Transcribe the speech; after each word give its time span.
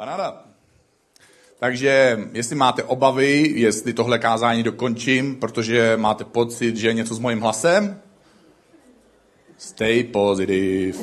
Paráda. 0.00 0.44
Takže 1.58 2.18
jestli 2.32 2.56
máte 2.56 2.82
obavy, 2.82 3.52
jestli 3.54 3.92
tohle 3.92 4.18
kázání 4.18 4.62
dokončím, 4.62 5.36
protože 5.36 5.96
máte 5.96 6.24
pocit, 6.24 6.76
že 6.76 6.88
je 6.88 6.94
něco 6.94 7.14
s 7.14 7.18
mojím 7.18 7.40
hlasem, 7.40 8.00
stay 9.58 10.04
positive. 10.04 10.98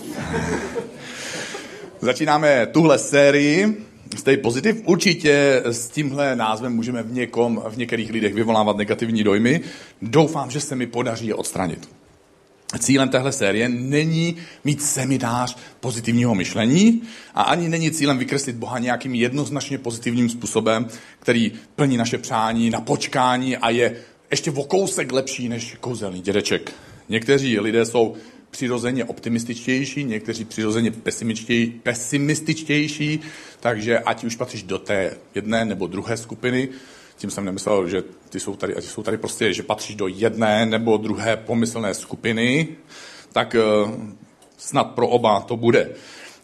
Začínáme 1.99 2.65
tuhle 2.65 2.99
sérii 2.99 3.85
Stay 4.15 4.37
Positive. 4.37 4.79
Určitě 4.85 5.61
s 5.65 5.89
tímhle 5.89 6.35
názvem 6.35 6.75
můžeme 6.75 7.03
v 7.03 7.13
někom, 7.13 7.63
v 7.69 7.77
některých 7.77 8.11
lidech 8.11 8.33
vyvolávat 8.33 8.77
negativní 8.77 9.23
dojmy. 9.23 9.61
Doufám, 10.01 10.51
že 10.51 10.61
se 10.61 10.75
mi 10.75 10.87
podaří 10.87 11.27
je 11.27 11.35
odstranit. 11.35 11.96
Cílem 12.79 13.09
téhle 13.09 13.31
série 13.31 13.69
není 13.69 14.35
mít 14.63 14.81
seminář 14.81 15.57
pozitivního 15.79 16.35
myšlení 16.35 17.01
a 17.33 17.41
ani 17.41 17.69
není 17.69 17.91
cílem 17.91 18.17
vykreslit 18.17 18.55
Boha 18.55 18.79
nějakým 18.79 19.15
jednoznačně 19.15 19.77
pozitivním 19.77 20.29
způsobem, 20.29 20.87
který 21.19 21.51
plní 21.75 21.97
naše 21.97 22.17
přání 22.17 22.69
na 22.69 22.81
počkání 22.81 23.57
a 23.57 23.69
je 23.69 23.95
ještě 24.31 24.51
o 24.51 24.63
kousek 24.63 25.11
lepší 25.11 25.49
než 25.49 25.75
kouzelný 25.79 26.21
dědeček. 26.21 26.73
Někteří 27.09 27.59
lidé 27.59 27.85
jsou 27.85 28.15
přirozeně 28.51 29.05
optimističtější, 29.05 30.03
někteří 30.03 30.45
přirozeně 30.45 30.91
pesimističtější, 31.83 33.19
takže 33.59 33.99
ať 33.99 34.23
už 34.23 34.35
patříš 34.35 34.63
do 34.63 34.79
té 34.79 35.17
jedné 35.35 35.65
nebo 35.65 35.87
druhé 35.87 36.17
skupiny, 36.17 36.69
tím 37.17 37.31
jsem 37.31 37.45
nemyslel, 37.45 37.87
že 37.87 38.03
ty 38.29 38.39
jsou 38.39 38.55
tady, 38.55 38.75
ať 38.75 38.83
jsou 38.83 39.03
tady 39.03 39.17
prostě, 39.17 39.53
že 39.53 39.63
patříš 39.63 39.95
do 39.95 40.07
jedné 40.07 40.65
nebo 40.65 40.97
druhé 40.97 41.37
pomyslné 41.37 41.93
skupiny, 41.93 42.67
tak 43.33 43.55
eh, 43.55 43.61
snad 44.57 44.83
pro 44.83 45.07
oba 45.07 45.41
to 45.41 45.57
bude. 45.57 45.89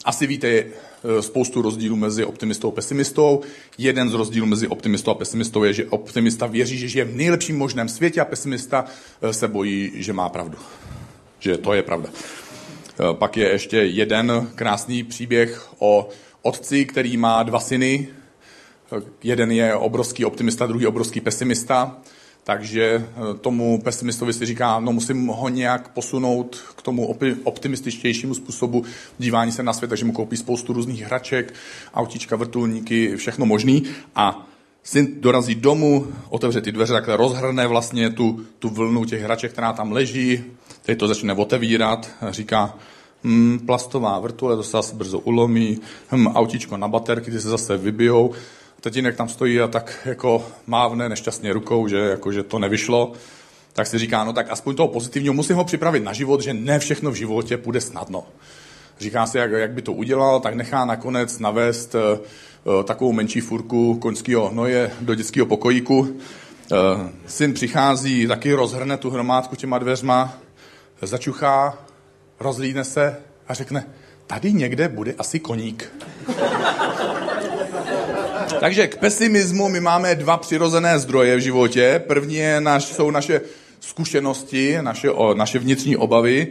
Asi 0.06 0.28
víte 0.28 0.48
eh, 0.48 1.22
spoustu 1.22 1.62
rozdílů 1.62 1.96
mezi 1.96 2.26
optimistou 2.26 2.68
a 2.68 2.72
pesimistou. 2.72 3.42
Jeden 3.78 4.10
z 4.10 4.14
rozdílů 4.14 4.46
mezi 4.46 4.68
optimistou 4.68 5.12
a 5.12 5.16
pesimistou 5.16 5.64
je, 5.64 5.74
že 5.74 5.86
optimista 5.86 6.48
věří, 6.48 6.78
že 6.78 6.88
žije 6.88 7.06
v 7.06 7.16
nejlepším 7.16 7.58
možném 7.58 7.90
světě 7.90 8.22
a 8.22 8.26
pesimista 8.26 8.86
eh, 9.22 9.34
se 9.34 9.48
bojí, 9.48 9.92
že 9.96 10.14
má 10.14 10.30
pravdu. 10.30 10.58
Že 11.40 11.58
to 11.58 11.74
je 11.74 11.84
pravda. 11.84 12.10
Pak 13.14 13.38
je 13.38 13.52
ještě 13.52 13.78
jeden 13.78 14.50
krásný 14.56 15.04
příběh 15.04 15.70
o 15.80 16.10
otci, 16.42 16.86
který 16.86 17.18
má 17.18 17.44
dva 17.44 17.60
syny, 17.60 18.08
jeden 19.24 19.52
je 19.52 19.76
obrovský 19.76 20.26
optimista, 20.26 20.66
druhý 20.66 20.88
obrovský 20.88 21.22
pesimista, 21.22 21.98
takže 22.44 22.84
eh, 22.84 23.38
tomu 23.42 23.82
pesimistovi 23.82 24.34
si 24.34 24.46
říká, 24.46 24.80
no 24.80 24.92
musím 24.92 25.28
ho 25.28 25.50
nějak 25.50 25.88
posunout 25.88 26.64
k 26.76 26.82
tomu 26.82 27.16
optimističtějšímu 27.44 28.34
způsobu 28.34 28.84
dívání 29.20 29.52
se 29.52 29.64
na 29.64 29.74
svět, 29.74 29.88
takže 29.88 30.06
mu 30.06 30.12
koupí 30.12 30.38
spoustu 30.38 30.74
různých 30.74 31.02
hraček, 31.02 31.54
autíčka, 31.94 32.36
vrtulníky, 32.36 33.16
všechno 33.16 33.46
možný. 33.46 33.84
A 34.16 34.48
syn 34.84 35.08
dorazí 35.20 35.56
domů, 35.56 36.08
otevře 36.30 36.62
ty 36.62 36.72
dveře, 36.72 36.94
takhle 36.94 37.18
rozhrne 37.18 37.68
vlastně 37.68 38.10
tu, 38.10 38.46
tu 38.60 38.70
vlnu 38.70 39.06
těch 39.06 39.22
hraček, 39.22 39.52
která 39.52 39.74
tam 39.74 39.92
leží, 39.92 40.44
teď 40.86 41.00
to 41.00 41.08
začne 41.08 41.34
otevírat, 41.34 42.10
říká, 42.30 42.76
hm, 43.24 43.60
plastová 43.66 44.20
vrtule, 44.20 44.56
to 44.56 44.64
se 44.64 44.72
zase 44.72 44.96
brzo 44.96 45.20
ulomí, 45.20 45.80
hm, 46.12 46.28
autíčko 46.28 46.78
na 46.78 46.88
baterky, 46.88 47.32
ty 47.32 47.42
se 47.42 47.50
zase 47.50 47.78
vybijou, 47.78 48.32
tatínek 48.84 49.16
tam 49.16 49.30
stojí 49.30 49.62
a 49.62 49.68
tak 49.68 49.98
jako 50.06 50.46
mávne 50.68 51.10
nešťastně 51.10 51.54
rukou, 51.54 51.88
že, 51.88 51.98
jako, 51.98 52.32
že 52.32 52.44
to 52.44 52.60
nevyšlo, 52.60 53.14
tak 53.74 53.88
si 53.88 53.98
říká, 53.98 54.24
no 54.24 54.34
tak 54.34 54.48
aspoň 54.50 54.76
toho 54.76 54.88
pozitivního 54.88 55.34
musím 55.34 55.56
ho 55.56 55.64
připravit 55.64 56.04
na 56.04 56.14
život, 56.14 56.42
že 56.42 56.54
ne 56.54 56.80
všechno 56.80 57.12
v 57.12 57.16
životě 57.16 57.58
půjde 57.58 57.82
snadno. 57.82 58.24
Říká 59.00 59.26
si, 59.26 59.38
jak, 59.38 59.52
jak 59.52 59.72
by 59.72 59.82
to 59.82 59.94
udělal, 59.94 60.40
tak 60.40 60.54
nechá 60.54 60.86
nakonec 60.86 61.40
navést 61.40 61.96
uh, 61.96 62.84
takovou 62.84 63.12
menší 63.12 63.42
furku 63.42 63.96
koňského 63.96 64.50
hnoje 64.50 64.92
do 65.02 65.16
dětského 65.16 65.46
pokojíku. 65.46 66.00
Uh, 66.00 66.08
syn 67.28 67.54
přichází, 67.54 68.28
taky 68.28 68.54
rozhrne 68.54 68.98
tu 68.98 69.10
hromádku 69.10 69.56
těma 69.56 69.80
dveřma, 69.80 70.34
začuchá, 71.02 71.78
rozlídne 72.40 72.84
se 72.84 73.18
a 73.48 73.54
řekne, 73.54 73.86
tady 74.28 74.54
někde 74.54 74.88
bude 74.88 75.14
asi 75.18 75.40
koník. 75.40 75.92
Takže 78.60 78.88
k 78.88 78.98
pesimismu 78.98 79.70
my 79.70 79.80
máme 79.80 80.16
dva 80.16 80.38
přirozené 80.38 81.00
zdroje 81.00 81.36
v 81.36 81.40
životě. 81.40 82.04
První 82.08 82.36
je 82.36 82.62
naš, 82.62 82.84
jsou 82.84 83.12
naše 83.12 83.42
zkušenosti, 83.80 84.78
naše, 84.82 85.12
o, 85.12 85.34
naše 85.34 85.60
vnitřní 85.60 85.98
obavy. 85.98 86.48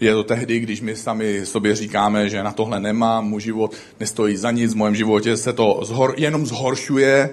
Je 0.00 0.12
to 0.12 0.24
tehdy, 0.24 0.58
když 0.58 0.80
my 0.80 0.96
sami 0.96 1.46
sobě 1.46 1.76
říkáme, 1.76 2.28
že 2.28 2.42
na 2.42 2.52
tohle 2.52 2.80
nemám, 2.80 3.28
můj 3.28 3.40
život 3.40 3.74
nestojí 4.00 4.36
za 4.36 4.50
nic, 4.50 4.74
v 4.74 4.76
mém 4.76 4.94
životě 4.94 5.36
se 5.36 5.52
to 5.52 5.80
zhor, 5.82 6.14
jenom 6.16 6.46
zhoršuje. 6.46 7.30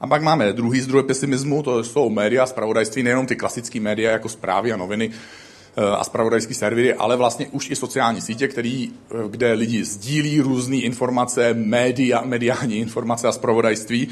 A 0.00 0.06
pak 0.06 0.22
máme 0.22 0.52
druhý 0.52 0.80
zdroj 0.80 1.02
pesimismu, 1.02 1.62
to 1.62 1.84
jsou 1.84 2.10
média, 2.10 2.46
zpravodajství, 2.46 3.02
nejenom 3.02 3.26
ty 3.26 3.36
klasické 3.36 3.80
média 3.80 4.10
jako 4.10 4.28
zprávy 4.28 4.72
a 4.72 4.76
noviny, 4.76 5.10
a 5.76 6.04
spravodajský 6.04 6.54
servery, 6.54 6.94
ale 6.94 7.16
vlastně 7.16 7.46
už 7.46 7.70
i 7.70 7.76
sociální 7.76 8.20
sítě, 8.20 8.48
který, 8.48 8.90
eh, 9.10 9.14
kde 9.28 9.52
lidi 9.52 9.84
sdílí 9.84 10.40
různé 10.40 10.76
informace, 10.76 11.54
média, 11.54 12.22
mediální 12.24 12.76
informace 12.76 13.28
a 13.28 13.32
spravodajství. 13.32 14.08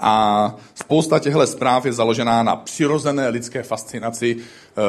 A 0.00 0.56
spousta 0.74 1.18
těchto 1.18 1.46
zpráv 1.46 1.86
je 1.86 1.92
založená 1.92 2.42
na 2.42 2.56
přirozené 2.56 3.28
lidské 3.28 3.62
fascinaci 3.62 4.36
eh, 4.36 4.80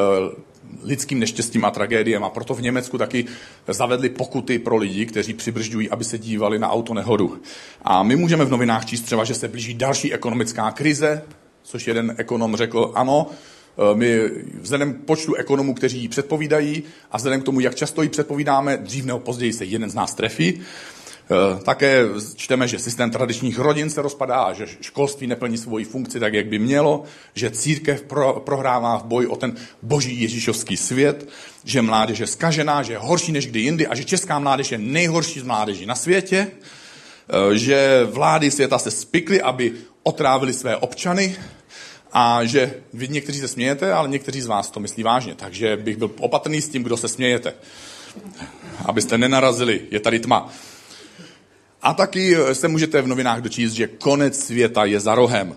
lidským 0.84 1.20
neštěstím 1.20 1.66
a 1.66 1.72
tragédiem. 1.72 2.24
A 2.24 2.30
proto 2.30 2.54
v 2.54 2.62
Německu 2.62 2.98
taky 2.98 3.26
zavedli 3.68 4.10
pokuty 4.10 4.60
pro 4.60 4.78
lidi, 4.78 5.06
kteří 5.06 5.34
přibržďují, 5.34 5.90
aby 5.90 6.04
se 6.04 6.18
dívali 6.18 6.60
na 6.60 6.72
auto 6.72 6.94
nehodu. 6.94 7.40
A 7.82 8.04
my 8.04 8.16
můžeme 8.16 8.46
v 8.46 8.50
novinách 8.52 8.86
číst 8.86 9.02
třeba, 9.02 9.24
že 9.24 9.34
se 9.34 9.48
blíží 9.48 9.74
další 9.74 10.14
ekonomická 10.14 10.72
krize, 10.72 11.22
což 11.64 11.88
jeden 11.88 12.16
ekonom 12.18 12.56
řekl, 12.56 12.92
ano, 12.96 13.28
Eh, 13.28 13.55
my 13.94 14.30
vzhledem 14.62 14.94
k 14.94 15.06
počtu 15.06 15.36
ekonomů, 15.36 15.74
kteří 15.74 16.02
ji 16.02 16.08
předpovídají 16.08 16.84
a 17.12 17.18
vzhledem 17.18 17.42
k 17.42 17.44
tomu, 17.44 17.60
jak 17.60 17.76
často 17.76 18.02
ji 18.02 18.10
předpovídáme, 18.10 18.78
dřív 18.78 19.06
nebo 19.06 19.20
později 19.20 19.54
se 19.54 19.66
jeden 19.66 19.90
z 19.90 19.96
nás 19.96 20.14
trefí. 20.14 20.62
Eh, 21.26 21.60
také 21.64 22.04
čteme, 22.36 22.68
že 22.68 22.80
systém 22.80 23.12
tradičních 23.12 23.60
rodin 23.60 23.90
se 23.90 24.02
rozpadá, 24.02 24.54
že 24.54 24.66
školství 24.82 25.28
neplní 25.28 25.58
svoji 25.58 25.86
funkci 25.86 26.20
tak, 26.20 26.34
jak 26.34 26.46
by 26.48 26.60
mělo, 26.60 27.04
že 27.34 27.52
církev 27.52 28.02
pro, 28.02 28.42
prohrává 28.46 28.98
v 28.98 29.04
boji 29.04 29.28
o 29.28 29.36
ten 29.36 29.56
boží 29.82 30.22
ježíšovský 30.22 30.78
svět, 30.78 31.30
že 31.64 31.82
mládež 31.82 32.20
je 32.20 32.28
skažená, 32.28 32.84
že 32.84 32.94
je 32.94 32.98
horší 32.98 33.32
než 33.32 33.48
kdy 33.48 33.60
jindy 33.60 33.88
a 33.88 33.96
že 33.96 34.04
česká 34.04 34.40
mládež 34.40 34.72
je 34.72 34.78
nejhorší 34.78 35.40
z 35.40 35.44
mládeží 35.44 35.86
na 35.86 35.96
světě, 35.96 36.48
eh, 36.48 37.58
že 37.58 38.08
vlády 38.12 38.52
světa 38.52 38.78
se 38.78 38.92
spikly, 38.92 39.42
aby 39.42 39.74
otrávili 40.04 40.54
své 40.54 40.78
občany, 40.78 41.36
a 42.18 42.46
že 42.46 42.74
vy 42.94 43.08
někteří 43.08 43.40
se 43.40 43.48
smějete, 43.48 43.94
ale 43.94 44.10
někteří 44.10 44.42
z 44.42 44.46
vás 44.46 44.72
to 44.72 44.80
myslí 44.80 45.04
vážně. 45.04 45.36
Takže 45.36 45.78
bych 45.78 45.98
byl 45.98 46.12
opatrný 46.20 46.62
s 46.62 46.70
tím, 46.70 46.84
kdo 46.84 46.98
se 46.98 47.08
smějete. 47.08 47.54
Abyste 48.86 49.18
nenarazili, 49.18 49.82
je 49.92 50.00
tady 50.00 50.20
tma. 50.20 50.50
A 51.82 51.94
taky 51.94 52.36
se 52.54 52.68
můžete 52.68 53.02
v 53.02 53.08
novinách 53.08 53.42
dočíst, 53.42 53.74
že 53.74 53.88
konec 53.88 54.40
světa 54.40 54.86
je 54.86 55.00
za 55.00 55.16
rohem. 55.16 55.56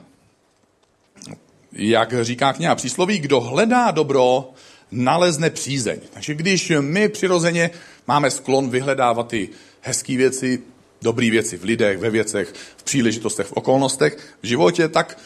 Jak 1.72 2.24
říká 2.24 2.52
kniha 2.52 2.74
přísloví, 2.74 3.18
kdo 3.18 3.40
hledá 3.40 3.90
dobro, 3.90 4.50
nalezne 4.90 5.50
přízeň. 5.50 6.00
Takže 6.10 6.34
když 6.34 6.72
my 6.80 7.08
přirozeně 7.08 7.70
máme 8.06 8.30
sklon 8.30 8.70
vyhledávat 8.70 9.28
ty 9.28 9.48
hezké 9.80 10.16
věci, 10.16 10.62
dobré 11.02 11.30
věci 11.30 11.56
v 11.56 11.64
lidech, 11.64 11.98
ve 11.98 12.10
věcech, 12.10 12.54
v 12.76 12.82
příležitostech, 12.82 13.46
v 13.46 13.52
okolnostech, 13.52 14.18
v 14.42 14.46
životě, 14.46 14.88
tak 14.88 15.18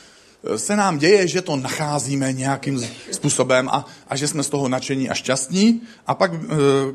se 0.56 0.76
nám 0.76 0.98
děje, 0.98 1.28
že 1.28 1.42
to 1.42 1.56
nacházíme 1.56 2.32
nějakým 2.32 2.88
způsobem 3.10 3.68
a, 3.68 3.86
a 4.08 4.16
že 4.16 4.28
jsme 4.28 4.42
z 4.42 4.48
toho 4.48 4.68
nadšení 4.68 5.10
a 5.10 5.14
šťastní. 5.14 5.82
A 6.06 6.14
pak 6.14 6.32
e, 6.34 6.38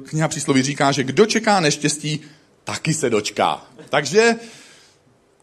kniha 0.04 0.28
přísloví 0.28 0.62
říká, 0.62 0.92
že 0.92 1.04
kdo 1.04 1.26
čeká 1.26 1.60
neštěstí, 1.60 2.20
taky 2.64 2.94
se 2.94 3.10
dočká. 3.10 3.66
Takže 3.90 4.36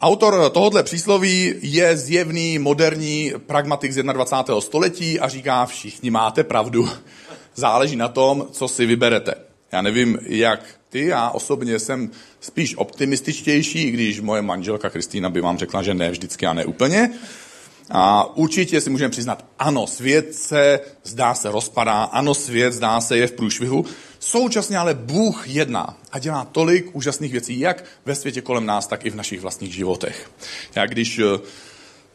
autor 0.01 0.51
tohohle 0.51 0.83
přísloví 0.83 1.55
je 1.63 1.97
zjevný, 1.97 2.59
moderní 2.59 3.33
pragmatik 3.47 3.93
z 3.93 4.03
21. 4.03 4.61
století 4.61 5.21
a 5.21 5.29
říká, 5.29 5.67
všichni 5.67 6.11
máte 6.11 6.45
pravdu. 6.45 6.89
Záleží 7.55 7.97
na 7.97 8.09
tom, 8.09 8.47
co 8.53 8.69
si 8.69 8.87
vyberete. 8.87 9.35
Já 9.73 9.83
nevím, 9.83 10.19
jak 10.23 10.61
ty, 10.89 11.07
já 11.07 11.31
osobně 11.31 11.79
jsem 11.79 12.11
spíš 12.41 12.77
optimističtější, 12.77 13.91
když 13.91 14.21
moje 14.21 14.43
manželka 14.43 14.91
Kristýna 14.91 15.31
by 15.31 15.41
vám 15.41 15.59
řekla, 15.59 15.83
že 15.83 15.95
ne 15.95 16.11
vždycky 16.11 16.47
a 16.47 16.53
ne 16.53 16.65
úplně. 16.65 17.11
A 17.91 18.37
určitě 18.37 18.81
si 18.81 18.91
můžeme 18.91 19.11
přiznat, 19.11 19.45
ano, 19.59 19.87
svět 19.87 20.35
se 20.35 20.81
zdá 21.05 21.35
se 21.35 21.51
rozpadá, 21.51 22.03
ano, 22.03 22.35
svět 22.35 22.73
zdá 22.73 23.01
se 23.01 23.17
je 23.17 23.27
v 23.27 23.33
průšvihu. 23.33 23.85
Současně 24.19 24.79
ale 24.79 24.95
Bůh 24.95 25.49
jedná 25.49 25.97
a 26.13 26.19
dělá 26.19 26.45
tolik 26.45 26.97
úžasných 26.97 27.33
věcí, 27.33 27.61
jak 27.61 27.85
ve 28.05 28.15
světě 28.15 28.41
kolem 28.41 28.67
nás, 28.67 28.87
tak 28.87 29.07
i 29.07 29.11
v 29.11 29.17
našich 29.17 29.41
vlastních 29.41 29.75
životech. 29.75 30.31
Já 30.75 30.87
když 30.87 31.19
eh, 31.19 31.25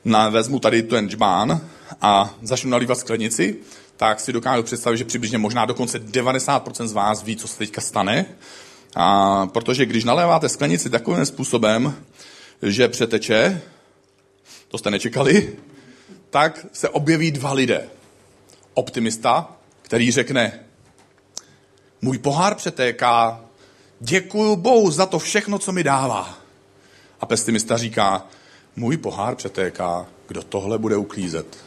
na, 0.05 0.29
vezmu 0.29 0.59
tady 0.59 0.83
ten 0.83 1.09
džbán 1.09 1.61
a 2.01 2.33
začnu 2.41 2.69
nalívat 2.69 2.97
sklenici, 2.97 3.55
tak 3.97 4.19
si 4.19 4.33
dokážu 4.33 4.63
představit, 4.63 4.97
že 4.97 5.05
přibližně 5.05 5.37
možná 5.37 5.65
dokonce 5.65 5.99
90% 5.99 6.87
z 6.87 6.93
vás 6.93 7.23
ví, 7.23 7.35
co 7.35 7.47
se 7.47 7.57
teďka 7.57 7.81
stane. 7.81 8.25
A 8.95 9.47
protože 9.47 9.85
když 9.85 10.03
naléváte 10.03 10.49
sklenici 10.49 10.89
takovým 10.89 11.25
způsobem, 11.25 11.95
že 12.61 12.87
přeteče, 12.87 13.61
to 14.69 14.77
jste 14.77 14.91
nečekali, 14.91 15.55
tak 16.29 16.65
se 16.73 16.89
objeví 16.89 17.31
dva 17.31 17.53
lidé. 17.53 17.87
Optimista, 18.73 19.57
který 19.81 20.11
řekne, 20.11 20.59
můj 22.01 22.17
pohár 22.17 22.55
přetéká, 22.55 23.41
děkuju 23.99 24.55
Bohu 24.55 24.91
za 24.91 25.05
to 25.05 25.19
všechno, 25.19 25.59
co 25.59 25.71
mi 25.71 25.83
dává. 25.83 26.37
A 27.21 27.25
pesimista 27.25 27.77
říká, 27.77 28.27
můj 28.75 28.97
pohár 28.97 29.35
přetéká, 29.35 30.07
kdo 30.27 30.43
tohle 30.43 30.77
bude 30.77 30.97
uklízet. 30.97 31.57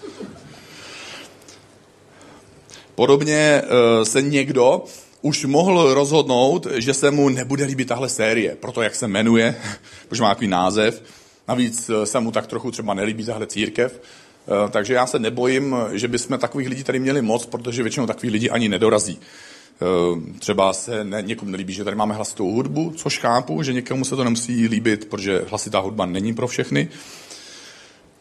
Podobně 2.95 3.63
eh, 3.65 4.05
se 4.05 4.23
někdo 4.23 4.85
už 5.23 5.45
mohl 5.45 5.95
rozhodnout, 5.95 6.67
že 6.75 6.95
se 6.95 7.11
mu 7.11 7.29
nebude 7.29 7.65
líbit 7.65 7.89
tahle 7.89 8.09
série, 8.09 8.57
proto 8.57 8.83
jak 8.83 8.95
se 8.95 9.09
jmenuje, 9.09 9.55
protože 10.09 10.23
má 10.23 10.29
takový 10.29 10.49
název. 10.49 11.03
Navíc 11.53 11.91
eh, 11.91 12.07
se 12.07 12.21
mu 12.21 12.31
tak 12.31 12.47
trochu 12.47 12.71
třeba 12.71 12.95
nelíbí 12.95 13.25
tahle 13.25 13.47
církev. 13.47 14.01
Eh, 14.01 14.71
takže 14.71 14.95
já 14.95 15.07
se 15.07 15.19
nebojím, 15.19 15.77
že 15.93 16.09
bychom 16.09 16.39
takových 16.39 16.69
lidí 16.69 16.85
tady 16.85 16.99
měli 16.99 17.23
moc, 17.23 17.47
protože 17.47 17.83
většinou 17.83 18.07
takových 18.07 18.33
lidí 18.33 18.51
ani 18.51 18.69
nedorazí. 18.69 19.19
Třeba 20.39 20.73
se 20.73 21.05
ne, 21.05 21.23
někomu 21.23 21.51
nelíbí, 21.51 21.73
že 21.73 21.85
tady 21.85 21.97
máme 21.97 22.15
hlasitou 22.15 22.51
hudbu, 22.51 22.93
což 22.97 23.19
chápu, 23.19 23.63
že 23.63 23.73
někomu 23.73 24.05
se 24.05 24.17
to 24.17 24.25
nemusí 24.25 24.69
líbit, 24.69 25.05
protože 25.05 25.45
hlasitá 25.49 25.79
hudba 25.79 26.07
není 26.07 26.35
pro 26.35 26.47
všechny. 26.47 26.89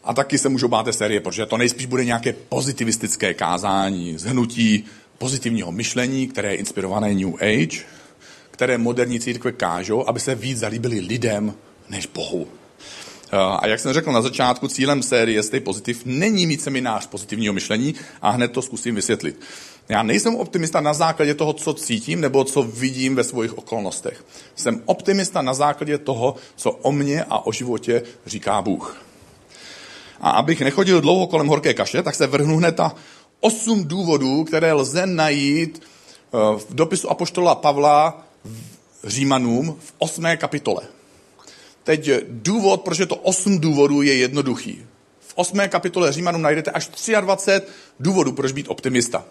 A 0.04 0.14
taky 0.14 0.38
se 0.38 0.48
můžou 0.48 0.68
bát 0.68 0.82
té 0.82 0.92
série, 0.92 1.20
protože 1.20 1.46
to 1.46 1.56
nejspíš 1.56 1.86
bude 1.86 2.04
nějaké 2.04 2.32
pozitivistické 2.32 3.34
kázání, 3.34 4.18
zhnutí 4.18 4.84
pozitivního 5.18 5.72
myšlení, 5.72 6.28
které 6.28 6.48
je 6.48 6.56
inspirované 6.56 7.14
New 7.14 7.34
Age, 7.34 7.84
které 8.50 8.78
moderní 8.78 9.20
církve 9.20 9.52
kážou, 9.52 10.08
aby 10.08 10.20
se 10.20 10.34
víc 10.34 10.58
zalíbili 10.58 11.00
lidem 11.00 11.54
než 11.88 12.06
Bohu. 12.06 12.48
A 13.32 13.66
jak 13.66 13.80
jsem 13.80 13.92
řekl 13.92 14.12
na 14.12 14.22
začátku, 14.22 14.68
cílem 14.68 15.02
série 15.02 15.42
Stay 15.42 15.60
Positive 15.60 16.00
není 16.04 16.46
mít 16.46 16.62
seminář 16.62 17.06
pozitivního 17.06 17.54
myšlení 17.54 17.94
a 18.22 18.30
hned 18.30 18.52
to 18.52 18.62
zkusím 18.62 18.94
vysvětlit. 18.94 19.40
Já 19.88 20.02
nejsem 20.02 20.34
optimista 20.34 20.80
na 20.80 20.94
základě 20.94 21.34
toho, 21.34 21.52
co 21.52 21.74
cítím 21.74 22.20
nebo 22.20 22.44
co 22.44 22.62
vidím 22.62 23.14
ve 23.14 23.24
svých 23.24 23.58
okolnostech. 23.58 24.24
Jsem 24.54 24.82
optimista 24.86 25.42
na 25.42 25.54
základě 25.54 25.98
toho, 25.98 26.34
co 26.56 26.70
o 26.70 26.92
mně 26.92 27.24
a 27.24 27.46
o 27.46 27.52
životě 27.52 28.02
říká 28.26 28.62
Bůh. 28.62 29.02
A 30.20 30.30
abych 30.30 30.60
nechodil 30.60 31.00
dlouho 31.00 31.26
kolem 31.26 31.46
horké 31.46 31.74
kaše, 31.74 32.02
tak 32.02 32.14
se 32.14 32.26
vrhnu 32.26 32.56
hned 32.56 32.78
na 32.78 32.94
osm 33.40 33.84
důvodů, 33.84 34.44
které 34.44 34.72
lze 34.72 35.06
najít 35.06 35.82
eh, 35.82 36.58
v 36.58 36.66
dopisu 36.70 37.10
Apoštola 37.10 37.54
Pavla 37.54 38.26
Římanům 39.04 39.76
v 39.80 39.94
osmé 39.98 40.36
kapitole. 40.36 40.82
Teď 41.84 42.10
důvod, 42.28 42.82
proč 42.82 42.98
je 42.98 43.06
to 43.06 43.16
osm 43.16 43.58
důvodů, 43.58 44.02
je 44.02 44.14
jednoduchý. 44.14 44.86
V 45.20 45.32
osmé 45.34 45.68
kapitole 45.68 46.12
Římanům 46.12 46.42
najdete 46.42 46.70
až 46.70 46.88
23 47.20 47.66
důvodů, 48.00 48.32
proč 48.32 48.52
být 48.52 48.68
optimista. 48.68 49.24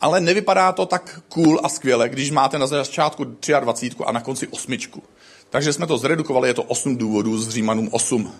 Ale 0.00 0.20
nevypadá 0.20 0.72
to 0.72 0.86
tak 0.86 1.20
cool 1.28 1.60
a 1.62 1.68
skvěle, 1.68 2.08
když 2.08 2.30
máte 2.30 2.58
na 2.58 2.66
začátku 2.66 3.24
23 3.24 4.04
a 4.06 4.12
na 4.12 4.20
konci 4.20 4.48
osmičku. 4.48 5.02
Takže 5.50 5.72
jsme 5.72 5.86
to 5.86 5.98
zredukovali, 5.98 6.48
je 6.48 6.54
to 6.54 6.62
8 6.62 6.96
důvodů 6.96 7.38
z 7.38 7.48
Římanům 7.48 7.88
8. 7.92 8.32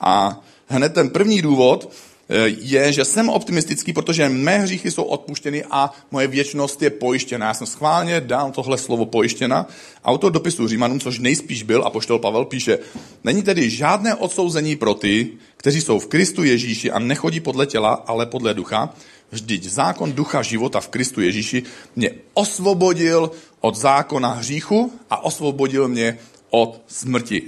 A 0.00 0.40
hned 0.66 0.94
ten 0.94 1.10
první 1.10 1.42
důvod 1.42 1.90
eh, 1.90 2.11
je, 2.46 2.92
že 2.92 3.04
jsem 3.04 3.28
optimistický, 3.28 3.92
protože 3.92 4.28
mé 4.28 4.58
hříchy 4.58 4.90
jsou 4.90 5.02
odpuštěny 5.02 5.64
a 5.70 5.92
moje 6.10 6.26
věčnost 6.26 6.82
je 6.82 6.90
pojištěna. 6.90 7.46
Já 7.46 7.54
jsem 7.54 7.66
schválně 7.66 8.20
dal 8.20 8.50
tohle 8.50 8.78
slovo 8.78 9.06
pojištěna. 9.06 9.66
Autor 10.04 10.32
dopisu 10.32 10.68
Římanům, 10.68 11.00
což 11.00 11.18
nejspíš 11.18 11.62
byl, 11.62 11.82
a 11.86 11.90
poštol 11.90 12.18
Pavel 12.18 12.44
píše, 12.44 12.78
není 13.24 13.42
tedy 13.42 13.70
žádné 13.70 14.14
odsouzení 14.14 14.76
pro 14.76 14.94
ty, 14.94 15.30
kteří 15.56 15.80
jsou 15.80 15.98
v 15.98 16.06
Kristu 16.06 16.44
Ježíši 16.44 16.90
a 16.90 16.98
nechodí 16.98 17.40
podle 17.40 17.66
těla, 17.66 17.92
ale 17.92 18.26
podle 18.26 18.54
ducha. 18.54 18.94
Vždyť 19.30 19.64
zákon 19.64 20.12
ducha 20.12 20.42
života 20.42 20.80
v 20.80 20.88
Kristu 20.88 21.20
Ježíši 21.20 21.62
mě 21.96 22.10
osvobodil 22.34 23.30
od 23.60 23.76
zákona 23.76 24.32
hříchu 24.32 24.92
a 25.10 25.24
osvobodil 25.24 25.88
mě 25.88 26.18
od 26.50 26.80
smrti. 26.86 27.42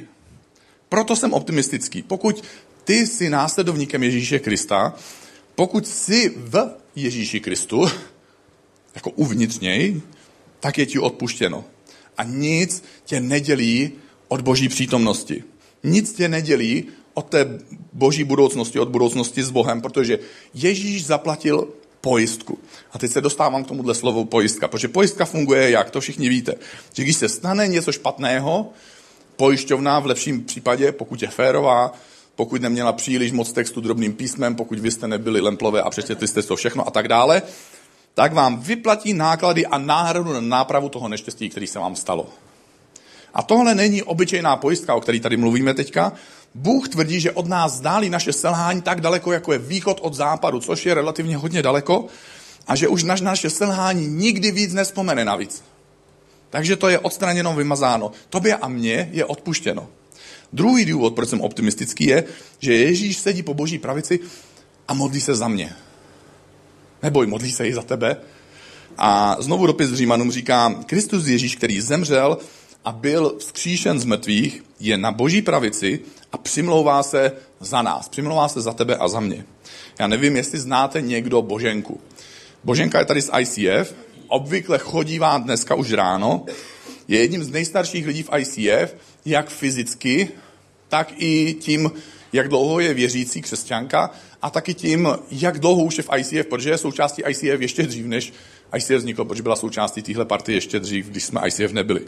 Proto 0.89 1.17
jsem 1.17 1.33
optimistický. 1.33 2.03
Pokud 2.03 2.45
ty 2.85 3.07
jsi 3.07 3.31
následovníkem 3.31 4.03
Ježíše 4.03 4.39
Krista, 4.39 4.95
pokud 5.55 5.87
jsi 5.87 6.35
v 6.37 6.71
Ježíši 6.97 7.41
Kristu, 7.41 7.87
jako 8.95 9.11
uvnitř 9.11 9.59
něj, 9.59 10.01
tak 10.61 10.79
je 10.79 10.87
ti 10.87 10.99
odpuštěno. 10.99 11.65
A 12.19 12.25
nic 12.25 12.85
tě 13.05 13.21
nedělí 13.21 13.93
od 14.29 14.41
boží 14.41 14.69
přítomnosti. 14.69 15.45
Nic 15.83 16.13
tě 16.13 16.29
nedělí 16.29 16.85
od 17.15 17.27
té 17.27 17.59
boží 17.93 18.25
budoucnosti, 18.25 18.79
od 18.79 18.89
budoucnosti 18.89 19.43
s 19.43 19.51
Bohem, 19.51 19.81
protože 19.81 20.19
Ježíš 20.55 21.07
zaplatil 21.07 21.69
pojistku. 22.01 22.59
A 22.93 22.99
teď 22.99 23.11
se 23.11 23.21
dostávám 23.21 23.65
k 23.65 23.69
tomuhle 23.69 23.95
slovu 23.95 24.25
pojistka, 24.25 24.69
protože 24.69 24.89
pojistka 24.89 25.25
funguje 25.25 25.71
jak, 25.71 25.91
to 25.91 26.01
všichni 26.01 26.29
víte. 26.29 26.55
Že 26.93 27.03
když 27.03 27.17
se 27.17 27.29
stane 27.29 27.69
něco 27.69 27.93
špatného, 27.93 28.73
pojišťovna 29.37 29.99
v 29.99 30.07
lepším 30.07 30.45
případě, 30.45 30.93
pokud 30.93 31.23
je 31.23 31.29
férová, 31.29 31.93
pokud 32.37 32.63
neměla 32.63 32.93
příliš 32.93 33.33
moc 33.33 33.53
textu 33.53 33.81
drobným 33.81 34.13
písmem, 34.13 34.55
pokud 34.55 34.79
vy 34.79 34.91
jste 34.91 35.09
nebyli 35.09 35.41
lemplové 35.41 35.83
a 35.83 35.91
přečetli 35.91 36.29
jste 36.29 36.43
to 36.43 36.57
všechno 36.57 36.89
a 36.89 36.91
tak 36.91 37.09
dále, 37.09 37.43
tak 38.15 38.33
vám 38.33 38.61
vyplatí 38.61 39.13
náklady 39.13 39.67
a 39.67 39.79
náhradu 39.79 40.33
na 40.33 40.41
nápravu 40.41 40.89
toho 40.89 41.09
neštěstí, 41.09 41.49
který 41.49 41.67
se 41.67 41.79
vám 41.79 41.97
stalo. 41.97 42.27
A 43.35 43.43
tohle 43.43 43.75
není 43.75 44.03
obyčejná 44.03 44.57
pojistka, 44.57 44.95
o 44.95 45.01
které 45.01 45.21
tady 45.21 45.37
mluvíme 45.37 45.75
teďka. 45.75 46.13
Bůh 46.55 46.89
tvrdí, 46.89 47.21
že 47.21 47.33
od 47.33 47.49
nás 47.49 47.73
zdálí 47.73 48.11
naše 48.11 48.33
selhání 48.33 48.83
tak 48.83 49.01
daleko, 49.01 49.33
jako 49.33 49.53
je 49.53 49.59
východ 49.59 49.99
od 50.03 50.15
západu, 50.15 50.61
což 50.61 50.87
je 50.87 50.95
relativně 50.95 51.37
hodně 51.37 51.63
daleko, 51.63 52.07
a 52.67 52.77
že 52.77 52.89
už 52.89 53.03
naš, 53.03 53.21
naše 53.21 53.51
selhání 53.51 54.07
nikdy 54.07 54.51
víc 54.51 54.73
nespomene 54.73 55.25
navíc. 55.25 55.63
Takže 56.51 56.77
to 56.77 56.89
je 56.89 56.99
odstraněno, 56.99 57.55
vymazáno. 57.55 58.13
Tobě 58.31 58.57
a 58.57 58.69
mně 58.69 59.09
je 59.13 59.25
odpuštěno. 59.25 59.89
Druhý 60.55 60.85
důvod, 60.85 61.15
proč 61.15 61.29
jsem 61.29 61.41
optimistický, 61.41 62.07
je, 62.07 62.25
že 62.59 62.75
Ježíš 62.75 63.19
sedí 63.19 63.43
po 63.43 63.55
boží 63.55 63.79
pravici 63.79 64.21
a 64.89 64.95
modlí 64.95 65.21
se 65.21 65.35
za 65.35 65.49
mě. 65.49 65.73
Neboj, 67.03 67.27
modlí 67.27 67.53
se 67.53 67.69
i 67.69 67.75
za 67.75 67.83
tebe. 67.83 68.17
A 68.99 69.37
znovu 69.39 69.67
dopis 69.67 69.93
Římanům 69.93 70.33
říká, 70.33 70.75
Kristus 70.87 71.27
Ježíš, 71.27 71.57
který 71.57 71.81
zemřel 71.81 72.39
a 72.85 72.93
byl 72.93 73.37
vzkříšen 73.39 74.01
z 74.01 74.05
mrtvých, 74.05 74.65
je 74.81 74.99
na 74.99 75.13
boží 75.13 75.43
pravici 75.43 76.01
a 76.33 76.39
přimlouvá 76.39 77.03
se 77.03 77.33
za 77.61 77.83
nás. 77.83 78.09
Přimlouvá 78.09 78.49
se 78.49 78.61
za 78.61 78.73
tebe 78.73 78.97
a 78.97 79.09
za 79.09 79.21
mě. 79.21 79.45
Já 79.99 80.07
nevím, 80.07 80.37
jestli 80.37 80.59
znáte 80.59 81.01
někdo 81.01 81.43
Boženku. 81.43 82.01
Boženka 82.65 82.99
je 82.99 83.05
tady 83.05 83.23
z 83.23 83.31
ICF, 83.39 83.95
obvykle 84.29 84.79
chodívá 84.79 85.39
dneska 85.39 85.75
už 85.75 85.93
ráno, 85.93 86.47
je 87.09 87.21
jedním 87.21 87.45
z 87.45 87.51
nejstarších 87.51 88.07
lidí 88.07 88.23
v 88.23 88.31
ICF, 88.39 88.95
jak 89.25 89.51
fyzicky, 89.51 90.29
tak 90.95 91.13
i 91.17 91.57
tím, 91.61 91.93
jak 92.33 92.49
dlouho 92.49 92.81
je 92.81 92.95
věřící 92.95 93.43
křesťanka 93.43 94.11
a 94.43 94.51
taky 94.51 94.75
tím, 94.75 95.09
jak 95.31 95.59
dlouho 95.59 95.85
už 95.85 95.99
je 95.99 96.03
v 96.03 96.09
ICF, 96.17 96.47
protože 96.47 96.71
je 96.71 96.79
součástí 96.79 97.23
ICF 97.29 97.61
ještě 97.61 97.83
dřív, 97.83 98.07
než 98.07 98.33
ICF 98.77 98.91
vzniklo, 98.91 99.25
protože 99.25 99.43
byla 99.43 99.57
součástí 99.57 100.03
téhle 100.03 100.25
party 100.25 100.53
ještě 100.53 100.81
dřív, 100.81 101.07
když 101.07 101.25
jsme 101.25 101.41
ICF 101.47 101.73
nebyli. 101.73 102.01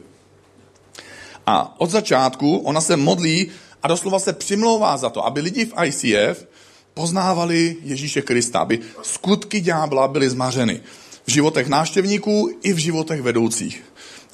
A 1.46 1.80
od 1.80 1.90
začátku 1.90 2.56
ona 2.56 2.80
se 2.80 2.96
modlí 2.96 3.50
a 3.82 3.88
doslova 3.88 4.18
se 4.18 4.32
přimlouvá 4.32 4.96
za 4.96 5.10
to, 5.10 5.26
aby 5.26 5.40
lidi 5.40 5.66
v 5.66 5.74
ICF 5.84 6.46
poznávali 6.94 7.76
Ježíše 7.82 8.22
Krista, 8.22 8.58
aby 8.58 8.78
skutky 9.02 9.60
ďábla 9.60 10.08
byly 10.08 10.30
zmařeny 10.30 10.80
v 11.26 11.30
životech 11.30 11.66
návštěvníků 11.68 12.50
i 12.62 12.72
v 12.72 12.78
životech 12.78 13.22
vedoucích. 13.22 13.82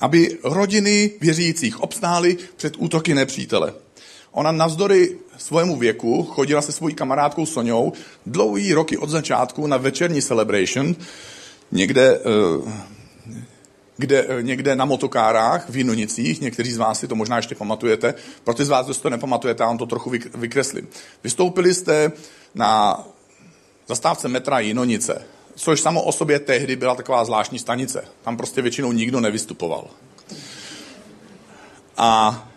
Aby 0.00 0.38
rodiny 0.44 1.10
věřících 1.20 1.80
obstály 1.80 2.36
před 2.56 2.74
útoky 2.78 3.14
nepřítele. 3.14 3.74
Ona 4.32 4.52
navzdory 4.52 5.18
svému 5.38 5.76
věku 5.76 6.22
chodila 6.22 6.62
se 6.62 6.72
svojí 6.72 6.94
kamarádkou 6.94 7.46
Soňou 7.46 7.92
dlouhý 8.26 8.72
roky 8.72 8.98
od 8.98 9.10
začátku 9.10 9.66
na 9.66 9.76
večerní 9.76 10.22
celebration, 10.22 10.94
někde, 11.72 12.20
eh, 12.20 12.72
kde, 13.96 14.26
eh, 14.28 14.42
někde 14.42 14.76
na 14.76 14.84
motokárách 14.84 15.70
v 15.70 15.76
Jinonicích, 15.76 16.40
někteří 16.40 16.72
z 16.72 16.76
vás 16.76 17.00
si 17.00 17.08
to 17.08 17.14
možná 17.14 17.36
ještě 17.36 17.54
pamatujete, 17.54 18.14
pro 18.44 18.54
ty 18.54 18.64
z 18.64 18.68
vás, 18.68 18.86
kdo 18.86 18.94
si 18.94 19.02
to 19.02 19.10
nepamatujete, 19.10 19.62
já 19.62 19.66
vám 19.66 19.78
to 19.78 19.86
trochu 19.86 20.12
vykreslím. 20.34 20.88
Vystoupili 21.24 21.74
jste 21.74 22.12
na 22.54 23.00
zastávce 23.88 24.28
metra 24.28 24.60
Jinonice, 24.60 25.22
což 25.54 25.80
samo 25.80 26.02
o 26.02 26.12
sobě 26.12 26.38
tehdy 26.38 26.76
byla 26.76 26.94
taková 26.94 27.24
zvláštní 27.24 27.58
stanice. 27.58 28.04
Tam 28.22 28.36
prostě 28.36 28.62
většinou 28.62 28.92
nikdo 28.92 29.20
nevystupoval. 29.20 29.86
A 31.96 32.51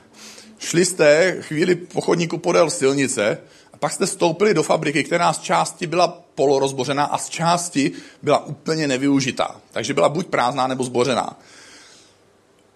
šli 0.65 0.85
jste 0.85 1.37
chvíli 1.41 1.75
po 1.75 2.01
chodníku 2.01 2.37
podél 2.37 2.69
silnice 2.69 3.37
a 3.73 3.77
pak 3.77 3.91
jste 3.91 4.07
stoupili 4.07 4.53
do 4.53 4.63
fabriky, 4.63 5.03
která 5.03 5.33
z 5.33 5.39
části 5.39 5.87
byla 5.87 6.07
polorozbořená 6.35 7.03
a 7.03 7.17
z 7.17 7.29
části 7.29 7.91
byla 8.21 8.45
úplně 8.45 8.87
nevyužitá. 8.87 9.61
Takže 9.71 9.93
byla 9.93 10.09
buď 10.09 10.27
prázdná 10.27 10.67
nebo 10.67 10.83
zbořená. 10.83 11.39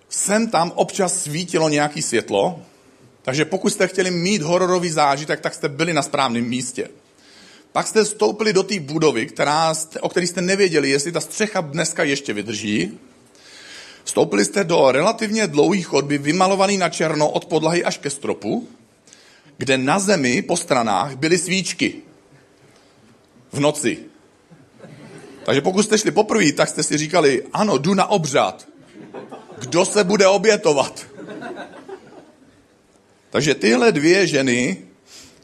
Sem 0.10 0.50
tam 0.50 0.72
občas 0.76 1.24
svítilo 1.24 1.70
nějaký 1.70 2.02
světlo, 2.02 2.60
Takže 3.30 3.46
pokud 3.46 3.70
jste 3.70 3.88
chtěli 3.88 4.12
mít 4.12 4.42
hororový 4.42 4.90
zážitek, 4.90 5.40
tak 5.40 5.54
jste 5.54 5.70
byli 5.70 5.94
na 5.94 6.02
správném 6.02 6.44
místě. 6.44 6.90
Pak 7.72 7.88
jste 7.88 8.04
vstoupili 8.04 8.54
do 8.54 8.64
té 8.64 8.80
budovy, 8.80 9.26
která, 9.26 9.74
o 10.02 10.10
které 10.10 10.28
jste 10.28 10.42
nevěděli, 10.42 10.90
jestli 10.90 11.12
ta 11.12 11.20
střecha 11.20 11.62
dneska 11.62 12.04
ještě 12.04 12.34
vydrží. 12.34 13.00
Vstoupili 14.10 14.46
jste 14.46 14.64
do 14.64 14.92
relativně 14.92 15.48
dlouhé 15.48 15.82
chodby, 15.82 16.18
vymalovaný 16.18 16.78
na 16.78 16.90
černo 16.90 17.30
od 17.30 17.46
podlahy 17.46 17.84
až 17.84 17.98
ke 17.98 18.10
stropu, 18.10 18.68
kde 19.58 19.78
na 19.78 20.00
zemi 20.00 20.42
po 20.42 20.58
stranách 20.58 21.16
byly 21.16 21.38
svíčky. 21.38 22.02
V 23.52 23.60
noci. 23.60 23.98
Takže 25.46 25.62
pokud 25.62 25.84
jste 25.84 25.98
šli 25.98 26.12
poprvé, 26.12 26.52
tak 26.52 26.70
jste 26.70 26.84
si 26.84 26.98
říkali, 26.98 27.44
ano, 27.54 27.78
jdu 27.78 27.94
na 27.94 28.06
obřad. 28.10 28.68
Kdo 29.60 29.86
se 29.86 30.04
bude 30.04 30.28
obětovat? 30.28 31.06
Takže 33.30 33.56
tyhle 33.56 33.92
dvě 33.92 34.28
ženy 34.28 34.78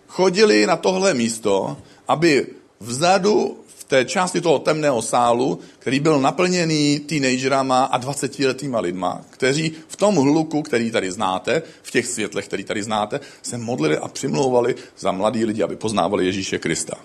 chodily 0.08 0.66
na 0.66 0.78
tohle 0.78 1.14
místo, 1.14 1.78
aby 2.08 2.48
vzadu 2.80 3.65
té 3.88 4.06
části 4.06 4.42
toho 4.42 4.60
temného 4.60 5.02
sálu, 5.02 5.60
který 5.80 6.00
byl 6.00 6.22
naplněný 6.22 7.00
teenagerama 7.00 7.84
a 7.84 8.00
20-letýma 8.00 8.80
lidma, 8.80 9.22
kteří 9.30 9.72
v 9.88 9.96
tom 9.96 10.16
hluku, 10.16 10.62
který 10.62 10.92
tady 10.92 11.12
znáte, 11.12 11.62
v 11.84 11.92
těch 11.92 12.08
světlech, 12.08 12.46
který 12.48 12.64
tady 12.64 12.84
znáte, 12.84 13.20
se 13.42 13.58
modlili 13.58 13.98
a 13.98 14.08
přimlouvali 14.08 14.76
za 14.98 15.12
mladí 15.12 15.46
lidi, 15.46 15.64
aby 15.64 15.76
poznávali 15.76 16.26
Ježíše 16.26 16.60
Krista. 16.60 16.96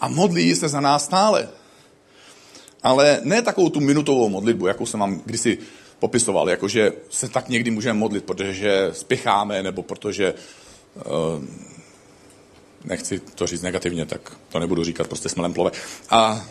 A 0.00 0.08
modlí 0.08 0.54
se 0.54 0.68
za 0.68 0.80
nás 0.80 1.04
stále. 1.04 1.48
Ale 2.82 3.20
ne 3.24 3.42
takovou 3.42 3.68
tu 3.68 3.80
minutovou 3.80 4.28
modlitbu, 4.28 4.66
jakou 4.66 4.86
jsem 4.86 5.00
vám 5.00 5.22
kdysi 5.24 5.58
popisoval, 5.98 6.50
jakože 6.50 6.92
se 7.10 7.28
tak 7.28 7.48
někdy 7.48 7.70
můžeme 7.70 7.98
modlit, 7.98 8.24
protože 8.24 8.90
spěcháme, 8.92 9.62
nebo 9.62 9.82
protože 9.82 10.34
uh, 10.94 11.02
nechci 12.84 13.20
to 13.34 13.46
říct 13.46 13.62
negativně, 13.62 14.06
tak 14.06 14.32
to 14.48 14.58
nebudu 14.58 14.84
říkat, 14.84 15.06
prostě 15.06 15.28
jsme 15.28 15.42
lemplové. 15.42 15.70
A, 16.10 16.46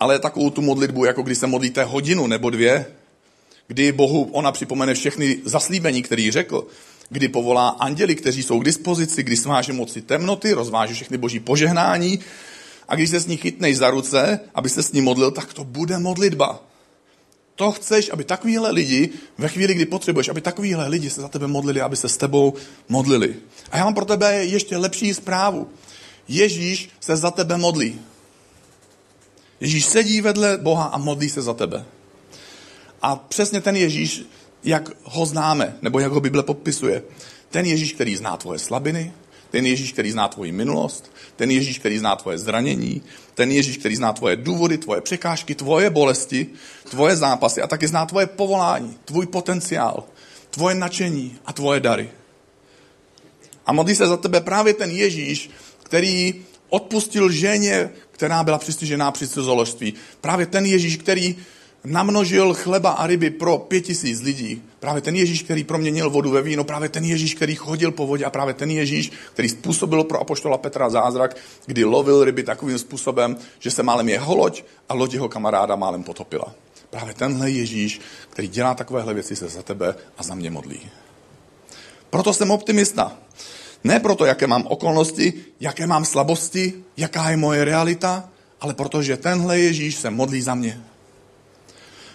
ale 0.00 0.18
takovou 0.18 0.50
tu 0.50 0.62
modlitbu, 0.62 1.04
jako 1.04 1.22
když 1.22 1.38
se 1.38 1.46
modlíte 1.46 1.84
hodinu 1.84 2.26
nebo 2.26 2.50
dvě, 2.50 2.86
kdy 3.66 3.92
Bohu 3.92 4.22
ona 4.32 4.52
připomene 4.52 4.94
všechny 4.94 5.38
zaslíbení, 5.44 6.02
který 6.02 6.30
řekl, 6.30 6.66
kdy 7.10 7.28
povolá 7.28 7.68
anděli, 7.68 8.14
kteří 8.14 8.42
jsou 8.42 8.60
k 8.60 8.64
dispozici, 8.64 9.22
kdy 9.22 9.36
sváže 9.36 9.72
moci 9.72 10.02
temnoty, 10.02 10.52
rozváže 10.52 10.94
všechny 10.94 11.18
boží 11.18 11.40
požehnání 11.40 12.18
a 12.88 12.94
když 12.94 13.10
se 13.10 13.20
s 13.20 13.26
ní 13.26 13.36
chytneš 13.36 13.76
za 13.76 13.90
ruce, 13.90 14.40
aby 14.54 14.68
se 14.68 14.82
s 14.82 14.92
ní 14.92 15.00
modlil, 15.00 15.30
tak 15.30 15.54
to 15.54 15.64
bude 15.64 15.98
modlitba. 15.98 16.67
To 17.58 17.72
chceš, 17.72 18.10
aby 18.12 18.24
takovýhle 18.24 18.70
lidi, 18.70 19.10
ve 19.38 19.48
chvíli, 19.48 19.74
kdy 19.74 19.86
potřebuješ, 19.86 20.28
aby 20.28 20.40
takovýhle 20.40 20.88
lidi 20.88 21.10
se 21.10 21.20
za 21.20 21.28
tebe 21.28 21.46
modlili, 21.46 21.80
aby 21.80 21.96
se 21.96 22.08
s 22.08 22.16
tebou 22.16 22.54
modlili. 22.88 23.34
A 23.70 23.76
já 23.76 23.84
mám 23.84 23.94
pro 23.94 24.04
tebe 24.04 24.44
ještě 24.44 24.76
lepší 24.76 25.14
zprávu. 25.14 25.68
Ježíš 26.28 26.90
se 27.00 27.16
za 27.16 27.30
tebe 27.30 27.56
modlí. 27.56 28.00
Ježíš 29.60 29.84
sedí 29.84 30.20
vedle 30.20 30.58
Boha 30.58 30.84
a 30.84 30.98
modlí 30.98 31.30
se 31.30 31.42
za 31.42 31.54
tebe. 31.54 31.84
A 33.02 33.16
přesně 33.16 33.60
ten 33.60 33.76
Ježíš, 33.76 34.22
jak 34.64 34.90
ho 35.02 35.26
známe, 35.26 35.76
nebo 35.82 35.98
jak 35.98 36.12
ho 36.12 36.20
Bible 36.20 36.42
popisuje, 36.42 37.02
ten 37.50 37.66
Ježíš, 37.66 37.92
který 37.92 38.16
zná 38.16 38.36
tvoje 38.36 38.58
slabiny, 38.58 39.12
ten 39.50 39.66
Ježíš, 39.66 39.92
který 39.92 40.10
zná 40.10 40.28
tvoji 40.28 40.52
minulost, 40.52 41.12
ten 41.36 41.50
Ježíš, 41.50 41.78
který 41.78 41.98
zná 41.98 42.16
tvoje 42.16 42.38
zranění, 42.38 43.02
ten 43.34 43.50
Ježíš, 43.50 43.78
který 43.78 43.96
zná 43.96 44.12
tvoje 44.12 44.36
důvody, 44.36 44.78
tvoje 44.78 45.00
překážky, 45.00 45.54
tvoje 45.54 45.90
bolesti, 45.90 46.46
tvoje 46.90 47.16
zápasy 47.16 47.62
a 47.62 47.66
taky 47.66 47.88
zná 47.88 48.06
tvoje 48.06 48.26
povolání, 48.26 48.98
tvůj 49.04 49.26
potenciál, 49.26 50.04
tvoje 50.50 50.74
nadšení 50.74 51.38
a 51.46 51.52
tvoje 51.52 51.80
dary. 51.80 52.10
A 53.66 53.72
modlí 53.72 53.94
se 53.94 54.06
za 54.06 54.16
tebe 54.16 54.40
právě 54.40 54.74
ten 54.74 54.90
Ježíš, 54.90 55.50
který 55.82 56.34
odpustil 56.68 57.30
ženě, 57.30 57.90
která 58.10 58.42
byla 58.42 58.58
přistižená 58.58 59.10
při 59.10 59.28
cizoložství. 59.28 59.94
Právě 60.20 60.46
ten 60.46 60.66
Ježíš, 60.66 60.96
který 60.96 61.36
namnožil 61.84 62.54
chleba 62.54 62.90
a 62.90 63.06
ryby 63.06 63.30
pro 63.30 63.58
pět 63.58 63.80
tisíc 63.80 64.20
lidí. 64.20 64.62
Právě 64.80 65.02
ten 65.02 65.16
Ježíš, 65.16 65.42
který 65.42 65.64
proměnil 65.64 66.10
vodu 66.10 66.30
ve 66.30 66.42
víno, 66.42 66.64
právě 66.64 66.88
ten 66.88 67.04
Ježíš, 67.04 67.34
který 67.34 67.54
chodil 67.54 67.92
po 67.92 68.06
vodě 68.06 68.24
a 68.24 68.30
právě 68.30 68.54
ten 68.54 68.70
Ježíš, 68.70 69.12
který 69.32 69.48
způsobil 69.48 70.04
pro 70.04 70.20
apoštola 70.20 70.58
Petra 70.58 70.90
zázrak, 70.90 71.36
kdy 71.66 71.84
lovil 71.84 72.24
ryby 72.24 72.42
takovým 72.42 72.78
způsobem, 72.78 73.36
že 73.58 73.70
se 73.70 73.82
málem 73.82 74.08
jeho 74.08 74.36
loď 74.36 74.62
a 74.88 74.94
loď 74.94 75.14
jeho 75.14 75.28
kamaráda 75.28 75.76
málem 75.76 76.02
potopila. 76.02 76.54
Právě 76.90 77.14
tenhle 77.14 77.50
Ježíš, 77.50 78.00
který 78.30 78.48
dělá 78.48 78.74
takovéhle 78.74 79.14
věci, 79.14 79.36
se 79.36 79.48
za 79.48 79.62
tebe 79.62 79.94
a 80.18 80.22
za 80.22 80.34
mě 80.34 80.50
modlí. 80.50 80.80
Proto 82.10 82.34
jsem 82.34 82.50
optimista. 82.50 83.16
Ne 83.84 84.00
proto, 84.00 84.24
jaké 84.24 84.46
mám 84.46 84.66
okolnosti, 84.66 85.32
jaké 85.60 85.86
mám 85.86 86.04
slabosti, 86.04 86.74
jaká 86.96 87.30
je 87.30 87.36
moje 87.36 87.64
realita, 87.64 88.28
ale 88.60 88.74
protože 88.74 89.16
tenhle 89.16 89.60
Ježíš 89.60 89.94
se 89.94 90.10
modlí 90.10 90.42
za 90.42 90.54
mě. 90.54 90.80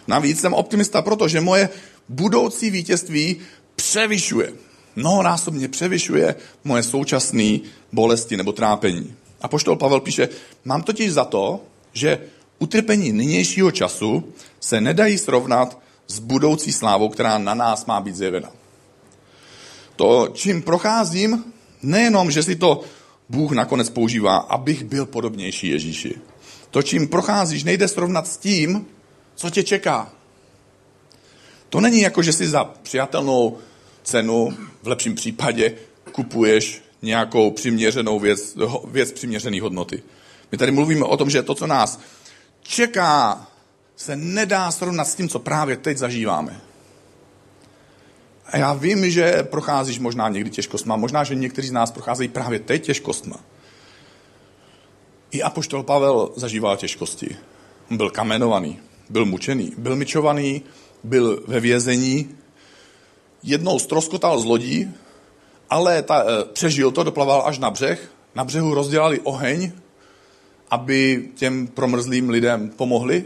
Navíc 0.08 0.42
jsem 0.42 0.54
optimista, 0.54 1.02
protože 1.02 1.42
moje 1.42 1.70
budoucí 2.10 2.70
vítězství 2.70 3.38
převyšuje, 3.76 4.54
mnohonásobně 4.96 5.68
převyšuje 5.68 6.36
moje 6.64 6.84
současné 6.84 7.60
bolesti 7.92 8.38
nebo 8.38 8.52
trápení. 8.52 9.16
A 9.42 9.48
poštol 9.48 9.76
Pavel 9.76 10.00
píše, 10.00 10.30
mám 10.66 10.82
totiž 10.82 11.14
za 11.14 11.26
to, 11.26 11.62
že 11.94 12.20
utrpení 12.60 13.12
nynějšího 13.12 13.72
času 13.72 14.24
se 14.60 14.82
nedají 14.82 15.18
srovnat 15.18 15.80
s 16.08 16.20
budoucí 16.20 16.72
slávou, 16.72 17.10
která 17.10 17.38
na 17.38 17.54
nás 17.54 17.86
má 17.86 18.02
být 18.02 18.16
zjevena. 18.16 18.50
To, 19.96 20.28
čím 20.34 20.62
procházím, 20.62 21.44
nejenom, 21.84 22.32
že 22.32 22.44
si 22.44 22.56
to 22.56 22.82
Bůh 23.30 23.52
nakonec 23.52 23.90
používá, 23.90 24.38
abych 24.38 24.84
byl 24.84 25.06
podobnější 25.06 25.68
Ježíši. 25.68 26.16
To, 26.72 26.82
čím 26.82 27.08
procházíš, 27.08 27.64
nejde 27.64 27.88
srovnat 27.88 28.28
s 28.28 28.38
tím, 28.38 28.86
co 29.36 29.50
tě 29.50 29.64
čeká. 29.64 30.12
To 31.70 31.82
není 31.82 32.02
jako, 32.02 32.24
že 32.24 32.34
si 32.34 32.48
za 32.48 32.64
přijatelnou 32.64 33.58
cenu, 34.04 34.58
v 34.84 34.88
lepším 34.88 35.16
případě, 35.16 35.76
kupuješ 36.12 36.82
nějakou 37.02 37.52
přiměřenou 37.52 38.20
věc, 38.20 38.58
věc 38.88 39.12
přiměřené 39.12 39.62
hodnoty. 39.62 40.04
My 40.52 40.58
tady 40.58 40.72
mluvíme 40.72 41.06
o 41.06 41.18
tom, 41.18 41.30
že 41.30 41.44
to, 41.44 41.56
co 41.56 41.68
nás 41.68 42.00
čeká, 42.62 43.48
se 43.96 44.16
nedá 44.16 44.72
srovnat 44.72 45.06
s 45.06 45.16
tím, 45.16 45.30
co 45.30 45.40
právě 45.40 45.78
teď 45.78 45.98
zažíváme. 45.98 46.62
A 48.46 48.58
já 48.58 48.74
vím, 48.74 49.10
že 49.10 49.44
procházíš 49.44 50.00
možná 50.00 50.30
někdy 50.30 50.50
těžkostma, 50.50 50.96
možná, 50.96 51.24
že 51.24 51.36
někteří 51.36 51.68
z 51.68 51.72
nás 51.72 51.92
procházejí 51.92 52.30
právě 52.30 52.60
teď 52.60 52.86
těžkostma. 52.86 53.40
I 55.32 55.42
Apoštol 55.42 55.84
Pavel 55.84 56.32
zažíval 56.36 56.78
těžkosti. 56.78 57.38
On 57.92 57.98
byl 57.98 58.10
kamenovaný 58.10 58.80
byl 59.14 59.26
mučený, 59.26 59.74
byl 59.78 59.96
myčovaný, 59.96 60.62
byl 61.04 61.44
ve 61.48 61.60
vězení, 61.60 62.30
jednou 63.44 63.80
stroskotal 63.80 64.40
z 64.40 64.46
lodí, 64.46 64.92
ale 65.70 66.02
ta, 66.02 66.24
e, 66.24 66.46
přežil 66.54 66.92
to, 66.92 67.04
doplaval 67.04 67.44
až 67.46 67.60
na 67.60 67.70
břeh. 67.70 68.12
Na 68.36 68.44
břehu 68.44 68.74
rozdělali 68.74 69.20
oheň, 69.20 69.72
aby 70.70 71.30
těm 71.36 71.68
promrzlým 71.68 72.30
lidem 72.30 72.70
pomohli. 72.70 73.26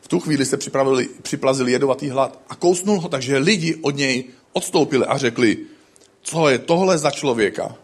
V 0.00 0.08
tu 0.08 0.20
chvíli 0.20 0.46
se 0.46 0.56
připravili, 0.56 1.08
připlazili 1.22 1.72
jedovatý 1.72 2.08
hlad 2.08 2.40
a 2.48 2.54
kousnul 2.54 3.00
ho, 3.00 3.08
takže 3.08 3.38
lidi 3.38 3.76
od 3.82 3.96
něj 3.96 4.24
odstoupili 4.52 5.06
a 5.06 5.18
řekli, 5.18 5.56
co 6.22 6.48
je 6.48 6.58
tohle 6.58 6.98
za 6.98 7.10
člověka? 7.10 7.76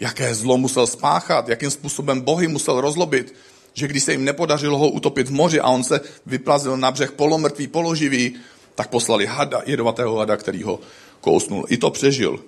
Jaké 0.00 0.34
zlo 0.34 0.58
musel 0.58 0.86
spáchat? 0.86 1.48
Jakým 1.48 1.70
způsobem 1.70 2.20
bohy 2.20 2.48
musel 2.48 2.80
rozlobit? 2.80 3.34
Že 3.74 3.88
když 3.88 4.02
se 4.02 4.12
jim 4.12 4.24
nepodařilo 4.24 4.78
ho 4.78 4.90
utopit 4.90 5.28
v 5.28 5.32
moři 5.32 5.60
a 5.60 5.68
on 5.68 5.84
se 5.84 6.00
vyplazil 6.26 6.76
na 6.76 6.90
břeh 6.90 7.12
polomrtvý, 7.12 7.66
položivý, 7.66 8.34
tak 8.74 8.88
poslali 8.88 9.26
hada, 9.26 9.62
jedovatého 9.66 10.16
hada, 10.16 10.36
který 10.36 10.62
ho 10.62 10.80
kousnul. 11.20 11.64
I 11.68 11.76
to 11.76 11.90
přežil. 11.90 12.40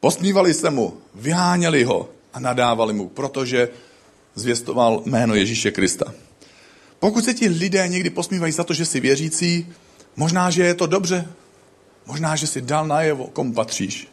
Posmívali 0.00 0.54
se 0.54 0.70
mu, 0.70 0.98
vyháněli 1.14 1.84
ho 1.84 2.08
a 2.32 2.40
nadávali 2.40 2.92
mu, 2.92 3.08
protože 3.08 3.68
zvěstoval 4.34 5.02
jméno 5.06 5.34
Ježíše 5.34 5.70
Krista. 5.70 6.14
Pokud 6.98 7.24
se 7.24 7.34
ti 7.34 7.48
lidé 7.48 7.88
někdy 7.88 8.10
posmívají 8.10 8.52
za 8.52 8.64
to, 8.64 8.74
že 8.74 8.84
jsi 8.84 9.00
věřící, 9.00 9.66
možná, 10.16 10.50
že 10.50 10.64
je 10.64 10.74
to 10.74 10.86
dobře, 10.86 11.28
možná, 12.06 12.36
že 12.36 12.46
si 12.46 12.60
dal 12.60 12.86
najevo, 12.86 13.26
komu 13.26 13.52
patříš. 13.52 14.08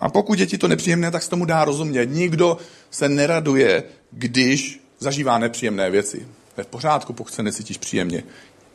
A 0.00 0.08
pokud 0.08 0.38
je 0.38 0.46
ti 0.46 0.58
to 0.58 0.68
nepříjemné, 0.68 1.10
tak 1.10 1.22
se 1.22 1.30
tomu 1.30 1.44
dá 1.44 1.64
rozumět. 1.64 2.06
Nikdo 2.06 2.58
se 2.90 3.08
neraduje, 3.08 3.82
když 4.10 4.80
zažívá 4.98 5.38
nepříjemné 5.38 5.90
věci. 5.90 6.28
To 6.54 6.60
je 6.60 6.64
v 6.64 6.68
pořádku, 6.68 7.12
pokud 7.12 7.34
se 7.34 7.42
necítíš 7.42 7.78
příjemně. 7.78 8.24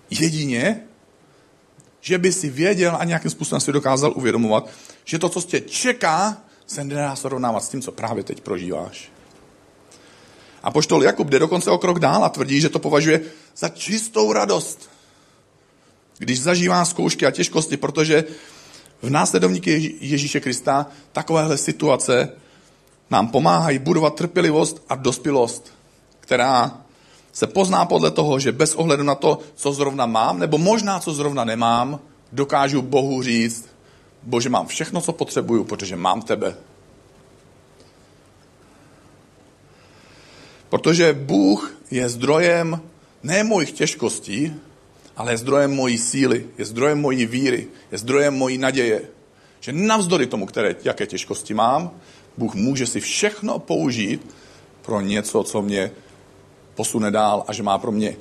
Jedině, 0.10 0.82
že 2.02 2.18
by 2.18 2.32
si 2.32 2.50
věděl 2.50 2.98
a 3.00 3.04
nějakým 3.04 3.32
způsobem 3.32 3.62
si 3.62 3.72
dokázal 3.72 4.14
uvědomovat, 4.16 4.70
že 5.06 5.20
to, 5.20 5.30
co 5.30 5.42
tě 5.42 5.62
čeká, 5.62 6.38
se 6.68 6.84
nedá 6.84 7.16
srovnávat 7.16 7.64
s 7.64 7.70
tím, 7.70 7.82
co 7.82 7.92
právě 7.92 8.24
teď 8.24 8.42
prožíváš. 8.42 9.12
A 10.64 10.72
poštol 10.72 11.04
Jakub 11.04 11.28
jde 11.28 11.40
dokonce 11.40 11.72
o 11.72 11.78
krok 11.78 12.00
dál 12.00 12.26
a 12.26 12.30
tvrdí, 12.30 12.62
že 12.62 12.70
to 12.70 12.80
považuje 12.80 13.22
za 13.58 13.70
čistou 13.70 14.34
radost, 14.34 14.90
když 16.18 16.42
zažívá 16.42 16.86
zkoušky 16.86 17.26
a 17.26 17.32
těžkosti, 17.32 17.78
protože 17.78 18.24
v 19.02 19.10
následovníky 19.10 19.96
Ježíše 20.00 20.40
Krista 20.40 20.88
takovéhle 21.12 21.58
situace 21.58 22.30
nám 23.10 23.28
pomáhají 23.28 23.80
budovat 23.80 24.16
trpělivost 24.16 24.84
a 24.90 24.96
dospělost, 24.96 25.74
která 26.24 26.82
se 27.32 27.48
pozná 27.48 27.86
podle 27.86 28.12
toho, 28.12 28.40
že 28.40 28.52
bez 28.52 28.76
ohledu 28.76 29.04
na 29.04 29.16
to, 29.16 29.40
co 29.56 29.74
zrovna 29.74 30.06
mám, 30.06 30.40
nebo 30.40 30.58
možná 30.58 31.00
co 31.00 31.14
zrovna 31.14 31.44
nemám, 31.44 32.00
dokážu 32.32 32.82
Bohu 32.82 33.24
říct, 33.24 33.68
Bože, 34.24 34.50
mám 34.50 34.68
všechno, 34.68 35.02
co 35.02 35.14
potřebuju, 35.14 35.64
protože 35.64 35.96
mám 35.96 36.22
tebe. 36.22 36.56
Protože 40.70 41.14
Bůh 41.14 41.76
je 41.92 42.10
zdrojem 42.10 42.82
ne 43.24 43.44
mojich 43.44 43.72
těžkostí, 43.72 44.56
ale 45.18 45.32
je 45.32 45.38
zdrojem 45.38 45.76
mojí 45.76 45.98
síly, 45.98 46.46
je 46.58 46.66
zdrojem 46.66 47.02
mojí 47.02 47.26
víry, 47.26 47.68
je 47.92 47.98
zdrojem 47.98 48.34
mojí 48.34 48.58
naděje. 48.58 49.02
Že 49.60 49.72
navzdory 49.74 50.28
tomu, 50.28 50.46
které, 50.46 50.76
jaké 50.84 51.08
těžkosti 51.08 51.54
mám, 51.54 51.92
Bůh 52.38 52.56
může 52.56 52.88
si 52.88 53.00
všechno 53.00 53.60
použít 53.60 54.36
pro 54.82 55.02
něco, 55.02 55.44
co 55.44 55.62
mě 55.62 55.92
posune 56.76 57.12
dál 57.12 57.44
a 57.48 57.54
že 57.54 57.64
má 57.64 57.78
pro 57.78 57.92
mě 57.92 58.16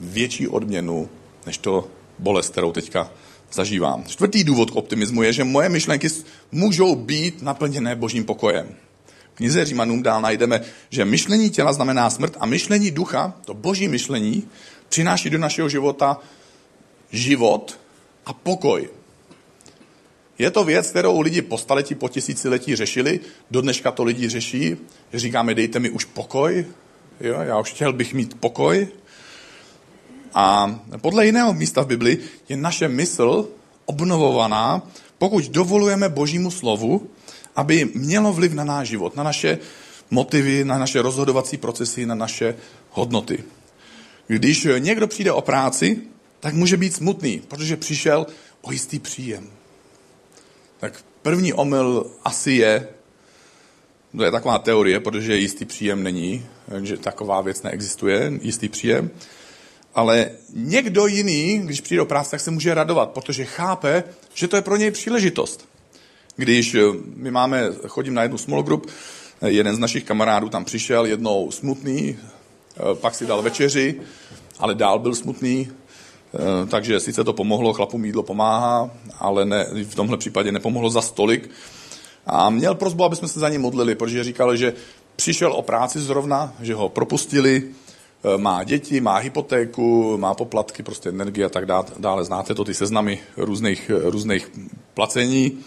větší 0.00 0.48
odměnu, 0.48 1.08
než 1.46 1.58
to 1.58 1.88
bolest, 2.18 2.50
kterou 2.50 2.72
teďka 2.72 3.10
zažívám. 3.52 4.04
Čtvrtý 4.04 4.44
důvod 4.44 4.70
k 4.70 4.76
optimismu 4.76 5.22
je, 5.22 5.32
že 5.32 5.44
moje 5.44 5.68
myšlenky 5.68 6.08
můžou 6.52 6.94
být 6.94 7.42
naplněné 7.42 7.96
božím 7.96 8.24
pokojem. 8.24 8.68
V 9.34 9.36
knize 9.36 9.64
Římanům 9.64 10.02
dál 10.02 10.20
najdeme, 10.20 10.60
že 10.90 11.04
myšlení 11.04 11.50
těla 11.50 11.72
znamená 11.72 12.10
smrt 12.10 12.36
a 12.40 12.46
myšlení 12.46 12.90
ducha, 12.90 13.34
to 13.44 13.54
boží 13.54 13.88
myšlení, 13.88 14.48
přináší 14.88 15.30
do 15.30 15.38
našeho 15.38 15.68
života 15.68 16.18
život 17.12 17.78
a 18.26 18.32
pokoj. 18.32 18.88
Je 20.38 20.50
to 20.50 20.64
věc, 20.64 20.90
kterou 20.90 21.20
lidi 21.20 21.42
po 21.42 21.58
staletí, 21.58 21.94
po 21.94 22.08
tisíciletí 22.08 22.76
řešili. 22.76 23.20
Do 23.50 23.60
dneška 23.60 23.90
to 23.90 24.04
lidi 24.04 24.28
řeší. 24.28 24.76
Říkáme, 25.14 25.54
dejte 25.54 25.78
mi 25.78 25.90
už 25.90 26.04
pokoj. 26.04 26.66
Jo, 27.20 27.40
já 27.40 27.60
už 27.60 27.70
chtěl 27.70 27.92
bych 27.92 28.14
mít 28.14 28.40
pokoj. 28.40 28.88
A 30.34 30.80
podle 31.00 31.26
jiného 31.26 31.54
místa 31.54 31.82
v 31.82 31.86
Bibli 31.86 32.18
je 32.48 32.56
naše 32.56 32.88
mysl 32.88 33.48
obnovovaná, 33.84 34.82
pokud 35.18 35.44
dovolujeme 35.44 36.08
Božímu 36.08 36.50
slovu, 36.50 37.10
aby 37.56 37.88
mělo 37.94 38.32
vliv 38.32 38.52
na 38.52 38.64
náš 38.64 38.88
život, 38.88 39.16
na 39.16 39.22
naše 39.22 39.58
motivy, 40.10 40.64
na 40.64 40.78
naše 40.78 41.02
rozhodovací 41.02 41.56
procesy, 41.56 42.06
na 42.06 42.14
naše 42.14 42.54
hodnoty. 42.90 43.44
Když 44.26 44.68
někdo 44.78 45.06
přijde 45.06 45.32
o 45.32 45.40
práci, 45.40 46.02
tak 46.40 46.54
může 46.54 46.76
být 46.76 46.94
smutný, 46.94 47.42
protože 47.48 47.76
přišel 47.76 48.26
o 48.62 48.72
jistý 48.72 48.98
příjem. 48.98 49.50
Tak 50.80 51.04
první 51.22 51.52
omyl 51.52 52.10
asi 52.24 52.52
je, 52.52 52.88
to 54.16 54.24
je 54.24 54.30
taková 54.30 54.58
teorie, 54.58 55.00
protože 55.00 55.36
jistý 55.36 55.64
příjem 55.64 56.02
není, 56.02 56.46
že 56.82 56.96
taková 56.96 57.40
věc 57.40 57.62
neexistuje, 57.62 58.32
jistý 58.42 58.68
příjem. 58.68 59.10
Ale 59.94 60.30
někdo 60.54 61.06
jiný, 61.06 61.58
když 61.58 61.80
přijde 61.80 61.98
do 61.98 62.06
práce, 62.06 62.30
tak 62.30 62.40
se 62.40 62.50
může 62.50 62.74
radovat, 62.74 63.10
protože 63.10 63.44
chápe, 63.44 64.04
že 64.34 64.48
to 64.48 64.56
je 64.56 64.62
pro 64.62 64.76
něj 64.76 64.90
příležitost. 64.90 65.68
Když 66.36 66.74
eh, 66.74 66.80
my 67.16 67.30
máme, 67.30 67.68
chodím 67.88 68.14
na 68.14 68.22
jednu 68.22 68.38
small 68.38 68.62
group, 68.62 68.86
eh, 69.42 69.50
jeden 69.50 69.76
z 69.76 69.78
našich 69.78 70.04
kamarádů 70.04 70.48
tam 70.48 70.64
přišel 70.64 71.06
jednou 71.06 71.50
smutný, 71.50 72.16
eh, 72.16 72.94
pak 72.94 73.14
si 73.14 73.26
dal 73.26 73.42
večeři, 73.42 74.00
ale 74.58 74.74
dál 74.74 74.98
byl 74.98 75.14
smutný, 75.14 75.68
takže 76.68 77.00
sice 77.00 77.24
to 77.24 77.32
pomohlo, 77.32 77.72
chlapům 77.72 78.04
jídlo 78.04 78.22
pomáhá, 78.22 78.90
ale 79.18 79.44
ne, 79.44 79.66
v 79.84 79.94
tomhle 79.94 80.16
případě 80.16 80.52
nepomohlo 80.52 80.90
za 80.90 81.02
stolik. 81.02 81.50
A 82.26 82.50
měl 82.50 82.74
prozbu, 82.74 83.04
aby 83.04 83.16
jsme 83.16 83.28
se 83.28 83.40
za 83.40 83.48
ně 83.48 83.58
modlili, 83.58 83.94
protože 83.94 84.24
říkal, 84.24 84.56
že 84.56 84.72
přišel 85.20 85.52
o 85.52 85.62
práci 85.62 86.00
zrovna, 86.00 86.52
že 86.60 86.74
ho 86.74 86.88
propustili, 86.88 87.62
Eh, 88.24 88.38
má 88.38 88.64
děti, 88.64 89.00
má 89.00 89.16
hypotéku, 89.16 90.16
má 90.18 90.34
poplatky, 90.34 90.82
prostě 90.82 91.08
energie 91.08 91.46
a 91.46 91.48
tak 91.48 91.66
dále. 91.98 92.24
Znáte 92.24 92.54
to, 92.54 92.64
ty 92.64 92.74
seznamy 92.74 93.20
různých, 93.36 93.90
eh, 93.90 94.10
různých 94.10 94.50
placení. 94.94 95.58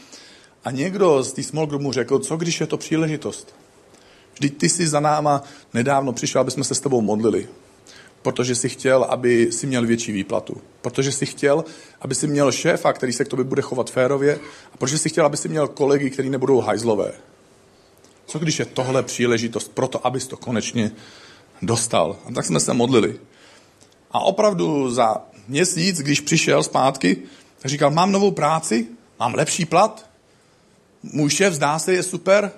A 0.65 0.71
někdo 0.71 1.23
z 1.23 1.34
té 1.34 1.43
small 1.43 1.65
group 1.65 1.82
mu 1.82 1.91
řekl, 1.91 2.19
co 2.19 2.38
když 2.38 2.62
je 2.62 2.67
to 2.67 2.77
příležitost? 2.77 3.56
Vždyť 4.34 4.58
ty 4.58 4.69
jsi 4.69 4.88
za 4.88 4.99
náma 4.99 5.43
nedávno 5.73 6.13
přišel, 6.13 6.41
aby 6.41 6.51
jsme 6.51 6.63
se 6.63 6.75
s 6.75 6.80
tebou 6.80 7.01
modlili. 7.01 7.47
Protože 8.21 8.56
jsi 8.56 8.69
chtěl, 8.69 9.04
aby 9.04 9.51
si 9.51 9.67
měl 9.67 9.86
větší 9.86 10.12
výplatu. 10.12 10.62
Protože 10.82 11.12
jsi 11.12 11.25
chtěl, 11.25 11.65
aby 12.01 12.15
si 12.15 12.27
měl 12.27 12.51
šéfa, 12.51 12.93
který 12.93 13.13
se 13.13 13.25
k 13.25 13.27
tobě 13.27 13.45
bude 13.45 13.62
chovat 13.62 13.91
férově. 13.91 14.39
A 14.73 14.77
protože 14.77 14.97
jsi 14.97 15.10
chtěl, 15.10 15.25
aby 15.25 15.38
si 15.38 15.49
měl 15.49 15.67
kolegy, 15.67 16.10
který 16.10 16.30
nebudou 16.30 16.62
hajzlové. 16.62 17.13
Co 18.34 18.39
když 18.39 18.60
je 18.60 18.65
tohle 18.65 19.04
příležitost 19.04 19.67
pro 19.67 19.88
to, 19.88 20.08
abys 20.08 20.28
to 20.28 20.38
konečně 20.38 20.91
dostal. 21.62 22.17
A 22.26 22.32
tak 22.32 22.46
jsme 22.46 22.60
se 22.60 22.74
modlili. 22.74 23.19
A 24.12 24.19
opravdu 24.19 24.91
za 24.91 25.22
měsíc, 25.48 26.02
když 26.02 26.22
přišel 26.22 26.63
zpátky, 26.63 27.17
tak 27.60 27.72
říkal, 27.72 27.91
mám 27.91 28.12
novou 28.12 28.32
práci, 28.32 28.88
mám 29.19 29.34
lepší 29.34 29.65
plat, 29.65 30.10
můj 31.04 31.30
šéf 31.30 31.54
zdá 31.54 31.80
se 31.80 31.93
je 31.93 32.04
super 32.04 32.52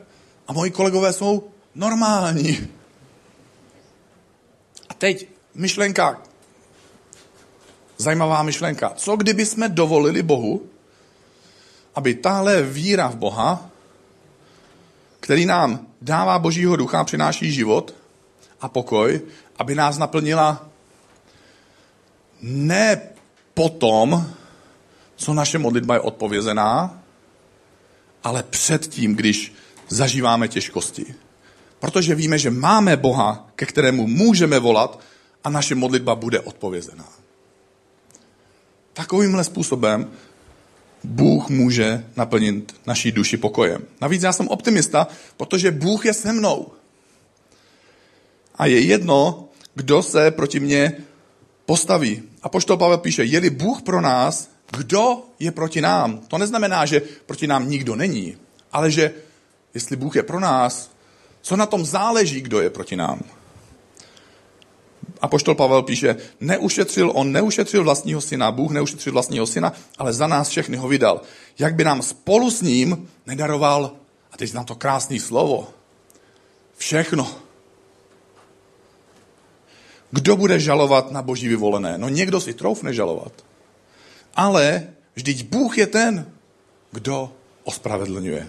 a 0.47 0.53
moji 0.53 0.71
kolegové 0.71 1.13
jsou 1.13 1.43
normální. 1.75 2.67
A 4.89 4.93
teď 4.93 5.27
myšlenka, 5.55 6.21
zajímavá 7.97 8.43
myšlenka. 8.43 8.93
Co 8.95 9.15
kdyby 9.15 9.45
jsme 9.45 9.69
dovolili 9.69 10.23
Bohu, 10.23 10.63
aby 11.95 12.15
tahle 12.15 12.61
víra 12.61 13.07
v 13.07 13.15
Boha, 13.15 13.74
který 15.25 15.45
nám 15.45 15.87
dává 16.01 16.39
Božího 16.39 16.75
ducha, 16.75 17.03
přináší 17.03 17.51
život, 17.51 17.95
a 18.61 18.69
pokoj, 18.69 19.21
aby 19.57 19.75
nás 19.75 19.97
naplnila 19.97 20.69
ne 22.41 23.01
potom, 23.53 24.31
co 25.15 25.33
naše 25.33 25.57
modlitba 25.57 25.93
je 25.93 25.99
odpovězená, 25.99 27.01
ale 28.23 28.43
předtím, 28.43 29.15
když 29.15 29.53
zažíváme 29.89 30.47
těžkosti. 30.47 31.15
Protože 31.79 32.15
víme, 32.15 32.37
že 32.37 32.49
máme 32.49 32.97
Boha, 32.97 33.49
ke 33.55 33.65
kterému 33.65 34.07
můžeme 34.07 34.59
volat 34.59 34.99
a 35.43 35.49
naše 35.49 35.75
modlitba 35.75 36.15
bude 36.15 36.39
odpovězená. 36.39 37.09
Takovýmhle 38.93 39.43
způsobem 39.43 40.11
Bůh 41.05 41.49
může 41.49 42.05
naplnit 42.15 42.75
naší 42.85 43.11
duši 43.11 43.37
pokojem. 43.37 43.81
Navíc 44.01 44.23
já 44.23 44.33
jsem 44.33 44.47
optimista, 44.47 45.07
protože 45.37 45.71
Bůh 45.71 46.05
je 46.05 46.13
se 46.13 46.33
mnou. 46.33 46.71
A 48.55 48.65
je 48.65 48.79
jedno, 48.79 49.49
kdo 49.75 50.03
se 50.03 50.31
proti 50.31 50.59
mně 50.59 50.93
postaví. 51.65 52.23
A 52.41 52.49
poštol 52.49 52.77
Pavel 52.77 52.97
píše, 52.97 53.23
je-li 53.23 53.49
Bůh 53.49 53.81
pro 53.81 54.01
nás, 54.01 54.49
kdo 54.77 55.23
je 55.39 55.51
proti 55.51 55.81
nám? 55.81 56.17
To 56.27 56.37
neznamená, 56.37 56.85
že 56.85 57.01
proti 57.25 57.47
nám 57.47 57.69
nikdo 57.69 57.95
není, 57.95 58.37
ale 58.71 58.91
že 58.91 59.11
jestli 59.73 59.95
Bůh 59.95 60.15
je 60.15 60.23
pro 60.23 60.39
nás, 60.39 60.91
co 61.41 61.55
na 61.55 61.65
tom 61.65 61.85
záleží, 61.85 62.41
kdo 62.41 62.61
je 62.61 62.69
proti 62.69 62.95
nám? 62.95 63.19
A 65.25 65.27
poštol 65.27 65.55
Pavel 65.55 65.81
píše, 65.81 66.15
neušetřil, 66.39 67.11
on 67.15 67.31
neušetřil 67.31 67.83
vlastního 67.83 68.21
syna, 68.21 68.51
Bůh 68.51 68.71
neušetřil 68.71 69.13
vlastního 69.13 69.47
syna, 69.47 69.73
ale 69.97 70.13
za 70.13 70.27
nás 70.27 70.49
všechny 70.49 70.77
ho 70.77 70.87
vydal. 70.87 71.21
Jak 71.59 71.75
by 71.75 71.83
nám 71.83 72.01
spolu 72.01 72.51
s 72.51 72.61
ním 72.61 73.09
nedaroval, 73.25 73.91
a 74.31 74.37
teď 74.37 74.49
znám 74.49 74.65
to 74.65 74.75
krásné 74.75 75.19
slovo, 75.19 75.67
všechno. 76.77 77.31
Kdo 80.11 80.35
bude 80.35 80.59
žalovat 80.59 81.11
na 81.11 81.21
boží 81.21 81.47
vyvolené? 81.47 81.97
No 81.97 82.09
někdo 82.09 82.41
si 82.41 82.53
troufne 82.53 82.93
žalovat. 82.93 83.33
Ale 84.35 84.87
vždyť 85.15 85.49
Bůh 85.49 85.77
je 85.77 85.87
ten, 85.87 86.29
kdo 86.91 87.31
ospravedlňuje. 87.63 88.47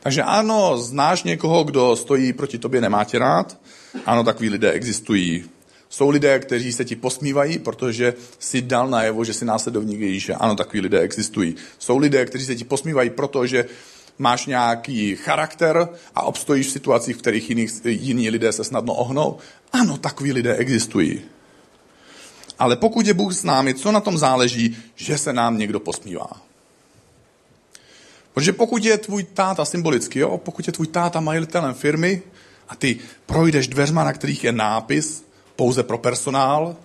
Takže 0.00 0.22
ano, 0.22 0.78
znáš 0.78 1.22
někoho, 1.22 1.64
kdo 1.64 1.96
stojí 1.96 2.32
proti 2.32 2.58
tobě, 2.58 2.80
nemá 2.80 3.04
tě 3.04 3.18
rád. 3.18 3.58
Ano, 4.06 4.24
takový 4.24 4.48
lidé 4.48 4.72
existují. 4.72 5.44
Jsou 5.88 6.10
lidé, 6.10 6.38
kteří 6.38 6.72
se 6.72 6.84
ti 6.84 6.96
posmívají, 6.96 7.58
protože 7.58 8.14
si 8.38 8.62
dal 8.62 8.88
najevo, 8.88 9.24
že 9.24 9.34
jsi 9.34 9.44
následovník 9.44 10.00
Ježíše. 10.00 10.34
Ano, 10.34 10.56
takový 10.56 10.80
lidé 10.80 11.00
existují. 11.00 11.56
Jsou 11.78 11.98
lidé, 11.98 12.26
kteří 12.26 12.44
se 12.44 12.56
ti 12.56 12.64
posmívají, 12.64 13.10
protože 13.10 13.64
máš 14.18 14.46
nějaký 14.46 15.16
charakter 15.16 15.88
a 16.14 16.22
obstojíš 16.22 16.66
v 16.66 16.70
situacích, 16.70 17.16
v 17.16 17.18
kterých 17.18 17.50
jiní, 17.50 17.66
jiní 17.84 18.30
lidé 18.30 18.52
se 18.52 18.64
snadno 18.64 18.94
ohnou. 18.94 19.38
Ano, 19.72 19.98
takoví 19.98 20.32
lidé 20.32 20.56
existují. 20.56 21.20
Ale 22.58 22.76
pokud 22.76 23.06
je 23.06 23.14
Bůh 23.14 23.34
s 23.34 23.44
námi, 23.44 23.74
co 23.74 23.92
na 23.92 24.00
tom 24.00 24.18
záleží, 24.18 24.76
že 24.94 25.18
se 25.18 25.32
nám 25.32 25.58
někdo 25.58 25.80
posmívá? 25.80 26.49
Protože 28.34 28.52
pokud 28.52 28.84
je 28.84 28.98
tvůj 28.98 29.24
táta 29.24 29.64
symbolicky, 29.64 30.18
jo, 30.18 30.38
pokud 30.38 30.66
je 30.66 30.72
tvůj 30.72 30.86
táta 30.86 31.20
majitelem 31.20 31.74
firmy 31.74 32.22
a 32.68 32.76
ty 32.76 32.98
projdeš 33.26 33.68
dveřma, 33.68 34.04
na 34.04 34.12
kterých 34.12 34.44
je 34.44 34.52
nápis 34.52 35.24
pouze 35.56 35.82
pro 35.82 35.98
personál 35.98 36.76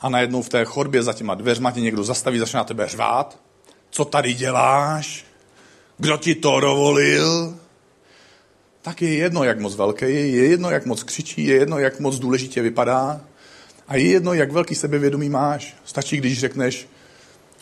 a 0.00 0.08
najednou 0.08 0.42
v 0.42 0.48
té 0.48 0.64
chodbě 0.64 1.02
za 1.02 1.12
těma 1.12 1.34
dveřma 1.34 1.70
tě 1.70 1.80
někdo 1.80 2.04
zastaví, 2.04 2.38
začne 2.38 2.56
na 2.58 2.64
tebe 2.64 2.88
řvát, 2.88 3.38
co 3.90 4.04
tady 4.04 4.34
děláš, 4.34 5.24
kdo 5.98 6.16
ti 6.16 6.34
to 6.34 6.60
dovolil, 6.60 7.58
tak 8.82 9.02
je 9.02 9.14
jedno, 9.14 9.44
jak 9.44 9.60
moc 9.60 9.76
velký 9.76 10.04
je, 10.04 10.28
je 10.30 10.44
jedno, 10.44 10.70
jak 10.70 10.86
moc 10.86 11.02
křičí, 11.02 11.46
je 11.46 11.56
jedno, 11.56 11.78
jak 11.78 12.00
moc 12.00 12.18
důležitě 12.18 12.62
vypadá 12.62 13.20
a 13.88 13.96
je 13.96 14.06
jedno, 14.06 14.34
jak 14.34 14.52
velký 14.52 14.74
sebevědomí 14.74 15.28
máš. 15.28 15.76
Stačí, 15.84 16.16
když 16.16 16.40
řekneš, 16.40 16.88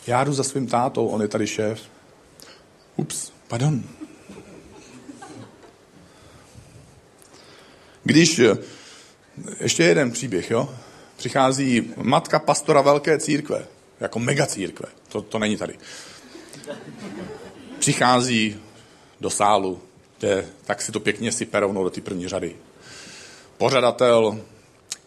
já 0.07 0.25
jdu 0.25 0.33
za 0.33 0.45
svým 0.45 0.67
tátou, 0.67 1.07
on 1.07 1.23
je 1.23 1.29
tady 1.29 1.47
šéf. 1.47 1.81
Ups, 2.99 3.33
pardon. 3.49 3.83
Když, 8.05 8.39
eh, 8.39 8.59
ještě 9.61 9.83
jeden 9.83 10.11
příběh, 10.11 10.51
jo? 10.51 10.75
Přichází 11.17 11.93
matka 11.97 12.39
pastora 12.39 12.81
velké 12.81 13.19
církve, 13.19 13.67
jako 14.01 14.19
mega 14.19 14.47
církve, 14.47 14.89
to, 15.09 15.23
to 15.23 15.39
není 15.39 15.57
tady. 15.57 15.79
Přichází 17.79 18.57
do 19.21 19.31
sálu, 19.31 19.83
kde 20.19 20.47
tak 20.65 20.83
si 20.83 20.93
to 20.93 21.01
pěkně 21.01 21.33
si 21.33 21.49
rovnou 21.53 21.85
do 21.85 21.91
té 21.91 22.01
první 22.01 22.29
řady. 22.29 22.57
Pořadatel 23.59 24.41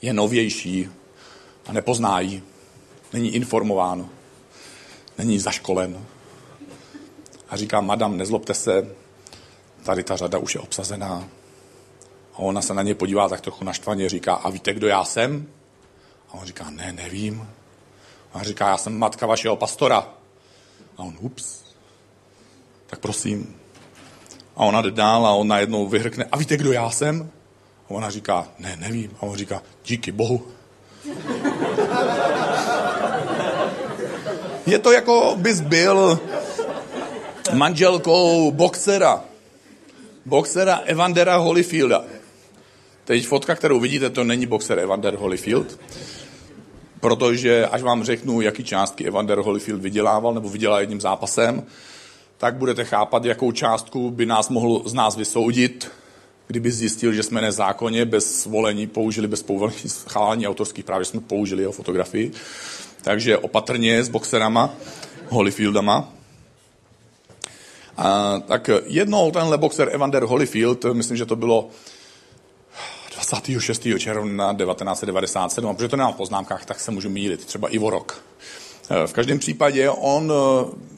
je 0.02 0.14
novější 0.14 0.90
a 1.66 1.74
nepozná 1.74 2.20
jí. 2.20 2.44
Není 3.14 3.36
informován, 3.36 4.10
není 5.18 5.40
zaškolen. 5.40 6.06
A 7.52 7.56
říká, 7.56 7.82
madam, 7.82 8.18
nezlobte 8.18 8.54
se, 8.54 8.96
tady 9.84 10.04
ta 10.04 10.16
řada 10.16 10.38
už 10.38 10.56
je 10.56 10.62
obsazená. 10.62 11.28
A 12.34 12.40
ona 12.40 12.62
se 12.62 12.74
na 12.74 12.82
ně 12.82 12.96
podívá 12.96 13.30
tak 13.30 13.42
trochu 13.42 13.66
naštvaně, 13.66 14.10
říká, 14.10 14.34
a 14.34 14.50
víte, 14.50 14.74
kdo 14.74 14.88
já 14.88 15.04
jsem? 15.04 15.48
A 16.30 16.34
on 16.34 16.46
říká, 16.46 16.70
ne, 16.70 16.94
nevím. 16.94 17.48
A 18.34 18.36
on 18.36 18.44
říká, 18.44 18.68
já 18.70 18.78
jsem 18.78 18.98
matka 18.98 19.26
vašeho 19.26 19.56
pastora. 19.56 20.08
A 20.98 21.04
on, 21.04 21.18
ups. 21.20 21.62
Tak 22.88 23.00
prosím. 23.00 23.56
A 24.56 24.66
ona 24.66 24.82
jde 24.82 24.92
dál 24.92 25.28
a 25.28 25.34
on 25.34 25.48
najednou 25.48 25.88
vyhrkne, 25.88 26.26
a 26.32 26.38
víte, 26.38 26.58
kdo 26.58 26.72
já 26.72 26.90
jsem? 26.90 27.30
A 27.86 27.92
ona 27.92 28.10
říká, 28.10 28.48
ne, 28.60 28.76
nevím. 28.76 29.12
A 29.20 29.24
on 29.24 29.36
říká, 29.36 29.62
díky 29.86 30.12
bohu. 30.12 30.48
Je 34.66 34.80
to 34.80 34.92
jako 34.92 35.36
bys 35.38 35.62
byl 35.62 36.20
manželkou 37.54 38.52
boxera. 38.52 39.24
Boxera 40.26 40.76
Evandera 40.76 41.38
Holyfielda. 41.38 42.04
Teď 43.06 43.28
fotka, 43.28 43.56
kterou 43.56 43.80
vidíte, 43.80 44.10
to 44.10 44.24
není 44.24 44.46
boxer 44.46 44.80
Evander 44.80 45.16
Holyfield, 45.16 45.80
protože 47.00 47.66
až 47.66 47.82
vám 47.82 48.04
řeknu, 48.04 48.42
jaký 48.42 48.64
částky 48.64 49.08
Evander 49.08 49.38
Holyfield 49.38 49.82
vydělával 49.82 50.34
nebo 50.34 50.50
vydělal 50.50 50.80
jedním 50.80 51.02
zápasem, 51.02 51.64
tak 52.38 52.56
budete 52.56 52.84
chápat, 52.84 53.26
jakou 53.26 53.52
částku 53.52 54.12
by 54.12 54.26
nás 54.26 54.50
mohl 54.50 54.82
z 54.86 54.94
nás 54.94 55.16
vysoudit, 55.16 55.92
kdyby 56.48 56.72
zjistil, 56.72 57.14
že 57.14 57.24
jsme 57.24 57.42
nezákonně, 57.42 58.06
bez 58.06 58.42
svolení, 58.42 58.88
použili, 58.88 59.28
bez 59.28 59.44
povolení 59.44 59.80
schválení 59.88 60.48
autorských 60.48 60.86
práv, 60.86 61.02
že 61.02 61.06
jsme 61.06 61.20
použili 61.20 61.64
jeho 61.64 61.72
fotografii. 61.72 62.32
Takže 63.02 63.38
opatrně 63.38 64.04
s 64.04 64.10
boxerama, 64.10 64.74
Holyfieldama. 65.30 66.14
A, 68.02 68.40
tak 68.48 68.70
jednou 68.86 69.32
tenhle 69.32 69.58
boxer 69.58 69.90
Evander 69.92 70.24
Holyfield, 70.24 70.86
myslím, 70.94 71.18
že 71.18 71.26
to 71.26 71.36
bylo 71.36 71.70
26. 73.14 73.88
června 73.98 74.54
1997, 74.54 75.70
a 75.70 75.74
protože 75.74 75.88
to 75.88 75.96
nemám 75.96 76.14
v 76.14 76.18
poznámkách, 76.18 76.66
tak 76.66 76.80
se 76.80 76.92
můžu 76.92 77.10
mýlit, 77.10 77.46
třeba 77.46 77.70
i 77.70 77.80
o 77.80 77.90
rok. 77.90 78.24
E, 78.90 79.08
v 79.08 79.14
každém 79.14 79.40
případě 79.40 79.90
on 79.90 80.34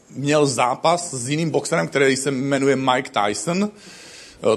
měl 0.10 0.46
zápas 0.46 1.14
s 1.14 1.30
jiným 1.30 1.50
boxerem, 1.50 1.88
který 1.88 2.16
se 2.16 2.32
jmenuje 2.32 2.76
Mike 2.76 3.12
Tyson. 3.24 3.70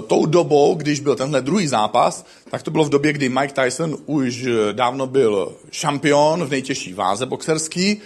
Tou 0.07 0.25
dobou, 0.25 0.75
když 0.75 0.99
byl 0.99 1.15
tenhle 1.15 1.41
druhý 1.41 1.67
zápas, 1.67 2.25
tak 2.51 2.63
to 2.63 2.71
bylo 2.71 2.83
v 2.83 2.89
době, 2.89 3.13
kdy 3.13 3.29
Mike 3.29 3.63
Tyson 3.63 3.97
už 4.05 4.47
dávno 4.71 5.07
byl 5.07 5.55
šampion 5.71 6.45
v 6.45 6.49
nejtěžší 6.49 6.93
váze 6.93 7.25
boxerský 7.25 8.01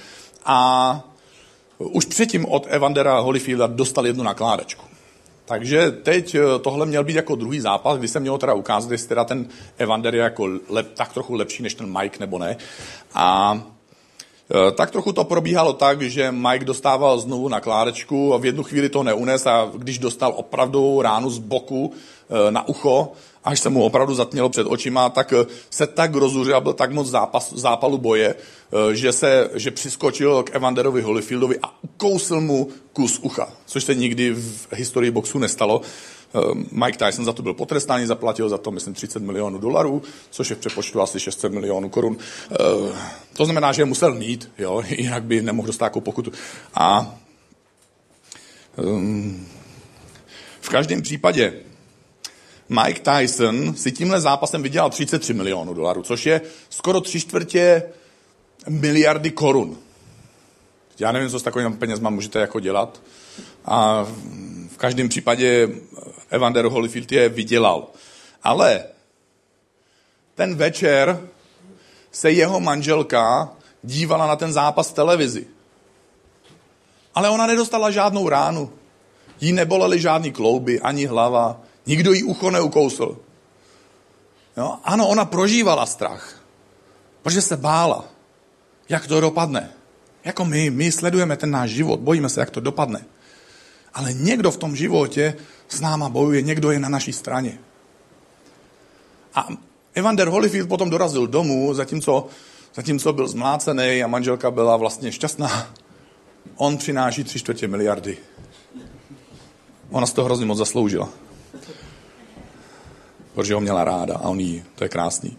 a 0.46 1.11
už 1.84 2.06
předtím 2.06 2.46
od 2.46 2.68
Evandera 2.70 3.20
Holyfielda 3.20 3.68
dostal 3.68 4.08
jednu 4.08 4.24
nakládačku. 4.24 4.86
Takže 5.46 5.92
teď 5.92 6.36
eh, 6.36 6.60
tohle 6.60 6.86
měl 6.86 7.04
být 7.04 7.16
jako 7.16 7.36
druhý 7.36 7.60
zápas, 7.60 7.98
kdy 7.98 8.08
se 8.08 8.20
mělo 8.20 8.38
teda 8.38 8.54
ukázat, 8.54 8.92
jestli 8.92 9.08
teda 9.08 9.24
ten 9.24 9.48
Evander 9.78 10.16
je 10.16 10.22
jako 10.22 10.50
lep, 10.70 10.94
tak 10.94 11.14
trochu 11.14 11.34
lepší 11.34 11.64
než 11.64 11.74
ten 11.74 11.98
Mike 12.00 12.20
nebo 12.20 12.40
ne. 12.40 12.58
A 13.14 13.62
tak 14.76 14.92
trochu 14.92 15.12
to 15.12 15.24
probíhalo 15.24 15.74
tak, 15.74 16.02
že 16.02 16.32
Mike 16.32 16.66
dostával 16.66 17.20
znovu 17.20 17.48
nakládečku 17.48 18.34
a 18.34 18.38
v 18.38 18.46
jednu 18.46 18.64
chvíli 18.64 18.90
to 18.90 19.04
neunes 19.04 19.46
a 19.46 19.72
když 19.78 20.00
dostal 20.00 20.34
opravdu 20.36 21.02
ránu 21.02 21.30
z 21.30 21.38
boku 21.38 21.92
eh, 21.92 22.52
na 22.52 22.68
ucho, 22.68 23.12
až 23.44 23.60
se 23.60 23.70
mu 23.70 23.84
opravdu 23.84 24.16
zatmělo 24.16 24.50
před 24.50 24.68
očima, 24.68 25.10
tak 25.10 25.34
se 25.70 25.88
tak 25.88 26.16
rozuřil, 26.16 26.62
byl 26.62 26.74
tak 26.74 26.92
moc 26.92 27.08
zápas, 27.08 27.54
zápalu 27.54 27.98
boje, 27.98 28.36
že, 28.92 29.12
se, 29.12 29.50
že 29.54 29.72
přiskočil 29.72 30.44
k 30.44 30.56
Evanderovi 30.56 31.02
Holyfieldovi 31.02 31.60
a 31.64 31.74
ukousl 31.82 32.42
mu 32.42 32.70
kus 32.94 33.20
ucha, 33.20 33.50
což 33.66 33.84
se 33.84 33.96
nikdy 33.96 34.34
v 34.34 34.68
historii 34.74 35.12
boxu 35.12 35.40
nestalo. 35.40 35.82
Mike 36.72 37.06
Tyson 37.06 37.26
za 37.26 37.34
to 37.34 37.44
byl 37.44 37.54
potrestán, 37.54 38.08
zaplatil 38.08 38.50
za 38.50 38.58
to, 38.58 38.72
myslím, 38.72 38.94
30 38.94 39.24
milionů 39.24 39.58
dolarů, 39.58 40.02
což 40.30 40.50
je 40.50 40.56
v 40.56 40.60
přepočtu 40.60 41.02
asi 41.02 41.20
600 41.20 41.54
milionů 41.54 41.90
korun. 41.90 42.18
To 43.34 43.46
znamená, 43.46 43.72
že 43.72 43.82
je 43.82 43.86
musel 43.86 44.14
mít, 44.14 44.52
jo, 44.58 44.84
jinak 44.90 45.24
by 45.24 45.42
nemohl 45.42 45.68
dostat 45.68 45.86
takovou 45.86 46.04
pokutu. 46.04 46.32
A 46.74 47.16
um, 48.78 49.48
v 50.62 50.70
každém 50.70 51.02
případě 51.02 51.54
Mike 52.70 53.00
Tyson 53.00 53.76
si 53.76 53.92
tímhle 53.92 54.22
zápasem 54.22 54.64
vydělal 54.64 54.90
33 54.90 55.34
milionů 55.34 55.74
dolarů, 55.74 56.04
což 56.04 56.26
je 56.26 56.42
skoro 56.70 57.02
tři 57.02 57.20
čtvrtě 57.20 57.84
miliardy 58.70 59.32
korun. 59.32 59.78
Já 61.00 61.12
nevím, 61.12 61.30
co 61.30 61.40
s 61.40 61.44
takovým 61.44 61.78
penězma 61.78 62.10
můžete 62.10 62.40
jako 62.40 62.60
dělat. 62.60 63.02
A 63.66 64.08
v 64.68 64.78
každém 64.78 65.10
případě 65.10 65.70
Evander 66.32 66.66
Holyfield 66.66 67.12
je 67.12 67.30
vydělal. 67.30 67.88
Ale 68.44 68.84
ten 70.36 70.56
večer 70.56 71.28
se 72.12 72.32
jeho 72.32 72.60
manželka 72.60 73.50
dívala 73.84 74.28
na 74.28 74.36
ten 74.36 74.54
zápas 74.54 74.90
v 74.90 74.94
televizi. 74.94 75.48
Ale 77.16 77.30
ona 77.30 77.48
nedostala 77.48 77.92
žádnou 77.92 78.30
ránu. 78.30 78.74
Jí 79.42 79.52
nebolely 79.52 80.00
žádný 80.00 80.32
klouby, 80.32 80.82
ani 80.82 81.06
hlava. 81.06 81.62
Nikdo 81.86 82.14
jí 82.14 82.24
ucho 82.24 82.52
neukousl. 82.52 83.18
Jo? 84.58 84.78
Ano, 84.84 85.08
ona 85.08 85.26
prožívala 85.26 85.86
strach, 85.86 86.42
protože 87.22 87.42
se 87.42 87.58
bála, 87.58 88.06
jak 88.90 89.08
to 89.08 89.22
dopadne. 89.22 89.70
Jako 90.24 90.46
my, 90.46 90.70
my 90.70 90.92
sledujeme 90.92 91.38
ten 91.38 91.52
náš 91.52 91.70
život, 91.70 92.00
bojíme 92.00 92.30
se, 92.30 92.40
jak 92.40 92.50
to 92.50 92.60
dopadne. 92.60 93.06
Ale 93.94 94.14
někdo 94.14 94.52
v 94.52 94.58
tom 94.58 94.76
životě 94.76 95.36
s 95.70 95.82
náma 95.82 96.10
bojuje, 96.10 96.42
někdo 96.42 96.72
je 96.72 96.80
na 96.80 96.90
naší 96.90 97.14
straně. 97.14 97.60
A 99.36 99.48
Evander 99.94 100.28
Holyfield 100.28 100.70
potom 100.70 100.90
dorazil 100.90 101.28
domů, 101.28 101.74
zatímco, 101.74 102.28
zatímco 102.76 103.14
byl 103.14 103.28
zmlácený 103.28 104.04
a 104.04 104.08
manželka 104.08 104.52
byla 104.52 104.78
vlastně 104.78 105.12
šťastná. 105.12 105.74
On 106.56 106.78
přináší 106.78 107.24
tři 107.24 107.40
čtvrtě 107.40 107.68
miliardy. 107.68 108.18
Ona 109.90 110.06
z 110.06 110.14
toho 110.14 110.26
hrozně 110.26 110.46
moc 110.46 110.58
zasloužila 110.58 111.10
protože 113.34 113.54
ho 113.54 113.62
měla 113.62 113.84
ráda 113.84 114.16
a 114.16 114.30
on 114.30 114.40
jí. 114.40 114.64
To 114.76 114.84
je 114.84 114.90
krásný. 114.90 115.38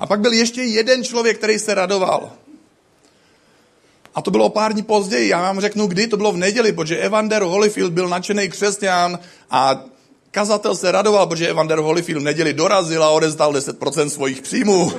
A 0.00 0.06
pak 0.06 0.20
byl 0.20 0.32
ještě 0.32 0.62
jeden 0.62 1.04
člověk, 1.04 1.38
který 1.38 1.58
se 1.58 1.74
radoval. 1.74 2.32
A 4.14 4.22
to 4.22 4.30
bylo 4.30 4.48
pár 4.48 4.72
dní 4.72 4.82
později. 4.82 5.28
Já 5.28 5.40
vám 5.40 5.60
řeknu, 5.60 5.86
kdy. 5.86 6.06
To 6.06 6.16
bylo 6.16 6.32
v 6.32 6.36
neděli, 6.36 6.72
protože 6.72 6.96
Evander 6.96 7.42
Holyfield 7.42 7.92
byl 7.92 8.08
nadšený 8.08 8.48
křesťan 8.48 9.18
a 9.50 9.84
kazatel 10.30 10.76
se 10.76 10.92
radoval, 10.92 11.26
protože 11.26 11.48
Evander 11.48 11.78
Holyfield 11.78 12.22
v 12.22 12.24
neděli 12.24 12.52
dorazil 12.52 13.04
a 13.04 13.10
odezdal 13.10 13.52
10% 13.52 14.06
svojich 14.06 14.42
příjmů. 14.42 14.92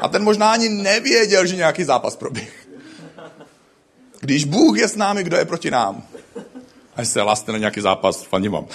A 0.00 0.08
ten 0.08 0.22
možná 0.22 0.52
ani 0.52 0.68
nevěděl, 0.68 1.46
že 1.46 1.56
nějaký 1.56 1.84
zápas 1.84 2.16
proběh. 2.16 2.66
Když 4.20 4.44
Bůh 4.44 4.78
je 4.78 4.88
s 4.88 4.96
námi, 4.96 5.24
kdo 5.24 5.36
je 5.36 5.44
proti 5.44 5.70
nám? 5.70 6.02
Až 6.96 7.08
se 7.08 7.20
hlaste 7.20 7.52
na 7.52 7.58
nějaký 7.58 7.80
zápas, 7.80 8.22
fandím 8.22 8.52
vám. 8.52 8.66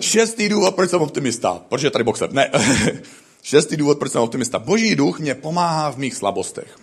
Šestý 0.00 0.48
důvod, 0.48 0.74
proč 0.74 0.90
jsem 0.90 1.00
optimista. 1.00 1.62
Protože 1.68 1.86
je 1.86 1.90
tady 1.90 2.04
boxer. 2.04 2.32
Ne. 2.32 2.50
Šestý 3.42 3.76
důvod, 3.76 3.98
proč 3.98 4.12
jsem 4.12 4.20
optimista. 4.20 4.58
Boží 4.58 4.96
duch 4.96 5.20
mě 5.20 5.34
pomáhá 5.34 5.90
v 5.90 5.96
mých 5.96 6.14
slabostech. 6.14 6.78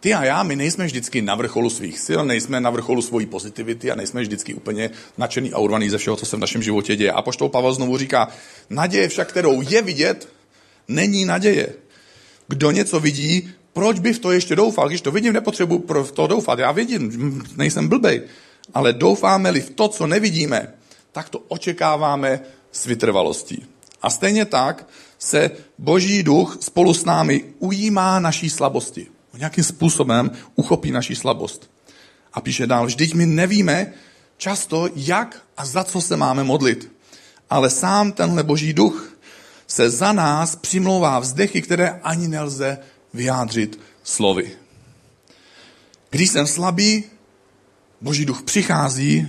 Ty 0.00 0.14
a 0.14 0.24
já, 0.24 0.42
my 0.42 0.56
nejsme 0.56 0.86
vždycky 0.86 1.22
na 1.22 1.34
vrcholu 1.34 1.70
svých 1.70 1.98
sil, 2.06 2.20
nejsme 2.24 2.60
na 2.60 2.70
vrcholu 2.70 3.02
svojí 3.02 3.26
pozitivity 3.26 3.90
a 3.90 3.94
nejsme 3.94 4.20
vždycky 4.20 4.54
úplně 4.54 4.90
nadšený 5.18 5.52
a 5.52 5.58
urvaný 5.58 5.90
ze 5.90 5.98
všeho, 5.98 6.16
co 6.16 6.26
se 6.26 6.36
v 6.36 6.40
našem 6.40 6.62
životě 6.62 6.96
děje. 6.96 7.12
A 7.12 7.22
poštol 7.22 7.48
Pavel 7.48 7.74
znovu 7.74 7.98
říká, 7.98 8.28
naděje 8.70 9.08
však, 9.08 9.28
kterou 9.28 9.62
je 9.62 9.82
vidět, 9.82 10.28
není 10.88 11.24
naděje. 11.24 11.74
Kdo 12.48 12.70
něco 12.70 13.00
vidí, 13.00 13.50
proč 13.72 13.98
bych 13.98 14.16
v 14.16 14.18
to 14.18 14.32
ještě 14.32 14.56
doufal? 14.56 14.88
Když 14.88 15.00
to 15.00 15.10
vidím, 15.10 15.32
nepotřebuji 15.32 15.78
pro 15.78 16.04
to 16.04 16.26
doufat. 16.26 16.58
Já 16.58 16.72
vidím, 16.72 17.42
nejsem 17.56 17.88
blbej. 17.88 18.22
Ale 18.74 18.92
doufáme-li 18.92 19.60
v 19.60 19.70
to, 19.70 19.88
co 19.88 20.06
nevidíme, 20.06 20.74
tak 21.12 21.28
to 21.28 21.38
očekáváme 21.38 22.40
s 22.72 22.86
vytrvalostí. 22.86 23.66
A 24.02 24.10
stejně 24.10 24.44
tak 24.44 24.88
se 25.18 25.50
Boží 25.78 26.22
duch 26.22 26.58
spolu 26.60 26.94
s 26.94 27.04
námi 27.04 27.44
ujímá 27.58 28.20
naší 28.20 28.50
slabosti. 28.50 29.17
Nějakým 29.38 29.64
způsobem 29.64 30.30
uchopí 30.54 30.90
naší 30.90 31.16
slabost. 31.16 31.70
A 32.32 32.40
píše 32.40 32.66
dál, 32.66 32.86
vždyť 32.86 33.14
my 33.14 33.26
nevíme 33.26 33.92
často, 34.36 34.88
jak 34.96 35.42
a 35.56 35.64
za 35.64 35.84
co 35.84 36.00
se 36.00 36.16
máme 36.16 36.44
modlit. 36.44 36.92
Ale 37.50 37.70
sám 37.70 38.12
tenhle 38.12 38.42
Boží 38.42 38.72
duch 38.72 39.16
se 39.66 39.90
za 39.90 40.12
nás 40.12 40.56
přimlouvá 40.56 41.18
vzdechy, 41.18 41.62
které 41.62 42.00
ani 42.02 42.28
nelze 42.28 42.78
vyjádřit 43.14 43.80
slovy. 44.02 44.50
Když 46.10 46.30
jsem 46.30 46.46
slabý, 46.46 47.04
Boží 48.00 48.24
duch 48.24 48.42
přichází 48.42 49.28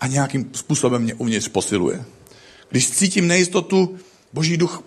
a 0.00 0.06
nějakým 0.06 0.50
způsobem 0.54 1.02
mě 1.02 1.14
uvnitř 1.14 1.48
posiluje. 1.48 2.04
Když 2.68 2.90
cítím 2.90 3.26
nejistotu, 3.26 3.98
Boží 4.32 4.56
duch 4.56 4.82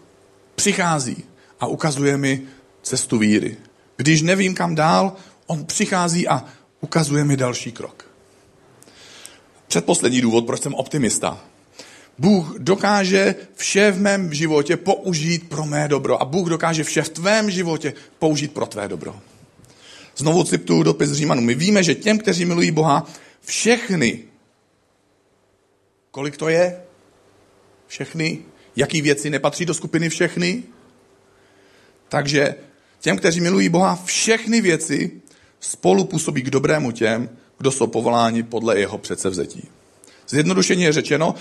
přichází 0.56 1.23
a 1.60 1.67
ukazuje 1.67 2.17
mi 2.17 2.41
cestu 2.82 3.17
víry. 3.17 3.58
Když 3.97 4.21
nevím 4.21 4.56
kam 4.56 4.75
dál, 4.75 5.15
on 5.47 5.65
přichází 5.65 6.27
a 6.27 6.45
ukazuje 6.82 7.23
mi 7.23 7.38
další 7.38 7.71
krok. 7.71 8.06
Předposlední 9.67 10.21
důvod, 10.21 10.45
proč 10.45 10.62
jsem 10.62 10.73
optimista. 10.73 11.43
Bůh 12.17 12.56
dokáže 12.58 13.36
vše 13.56 13.91
v 13.91 14.01
mém 14.01 14.34
životě 14.34 14.77
použít 14.77 15.49
pro 15.49 15.65
mé 15.65 15.88
dobro 15.88 16.21
a 16.21 16.25
Bůh 16.25 16.49
dokáže 16.49 16.84
vše 16.84 17.01
v 17.01 17.10
tvém 17.10 17.51
životě 17.51 17.93
použít 18.19 18.53
pro 18.53 18.65
tvé 18.65 18.88
dobro. 18.88 19.19
Znovu 20.17 20.43
cituju 20.43 20.84
dopis 20.84 21.12
Římanů. 21.12 21.41
My 21.41 21.56
víme, 21.56 21.84
že 21.84 21.95
těm, 21.95 22.17
kteří 22.17 22.45
milují 22.45 22.71
Boha, 22.71 23.06
všechny, 23.41 24.23
kolik 26.12 26.38
to 26.38 26.49
je? 26.49 26.82
Všechny? 27.88 28.39
Jaký 28.75 29.01
věci 29.01 29.29
nepatří 29.29 29.65
do 29.65 29.73
skupiny 29.73 30.10
všechny? 30.10 30.63
Takže 32.10 32.56
těm, 33.03 33.17
kteří 33.17 33.41
milují 33.41 33.69
Boha, 33.69 33.99
všechny 34.05 34.61
věci 34.61 35.11
spolu 35.59 36.03
působí 36.03 36.41
k 36.41 36.49
dobrému 36.49 36.91
těm, 36.91 37.29
kdo 37.57 37.71
jsou 37.71 37.87
povoláni 37.87 38.43
podle 38.43 38.79
jeho 38.79 38.97
předsevzetí. 38.97 39.67
Zjednodušeně 40.29 40.85
je 40.85 40.93
řečeno, 40.93 41.35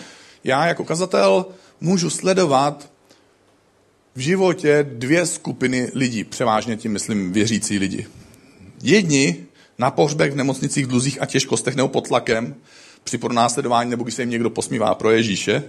já 0.45 0.67
jako 0.67 0.85
kazatel 0.85 1.47
můžu 1.81 2.11
sledovat 2.11 2.91
v 4.15 4.21
životě 4.21 4.87
dvě 4.93 5.27
skupiny 5.27 5.91
lidí, 5.95 6.25
převážně 6.25 6.77
tím 6.77 6.93
myslím 6.93 7.33
věřící 7.33 7.79
lidi. 7.79 8.07
Jedni 8.83 9.47
na 9.79 9.91
pohřbech 9.91 10.33
v 10.33 10.37
nemocnicích, 10.37 10.87
v 10.87 10.89
dluzích 10.89 11.23
a 11.23 11.27
těžkostech 11.27 11.75
nebo 11.75 11.89
pod 11.89 12.09
tlakem, 12.09 12.55
při 13.05 13.19
pronásledování 13.19 13.91
nebo 13.91 14.05
když 14.05 14.15
se 14.15 14.23
jim 14.23 14.31
někdo 14.31 14.51
posmívá 14.51 14.95
pro 14.95 15.11
Ježíše, 15.11 15.65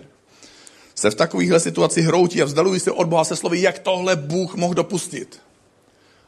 se 0.96 1.12
v 1.12 1.16
takovýchhle 1.16 1.60
situaci 1.60 2.02
hroutí 2.02 2.42
a 2.42 2.46
vzdalují 2.46 2.80
se 2.80 2.92
od 2.92 3.08
Boha 3.08 3.24
se 3.24 3.36
slovy, 3.36 3.62
jak 3.62 3.80
tohle 3.80 4.16
Bůh 4.16 4.56
mohl 4.56 4.74
dopustit. 4.74 5.40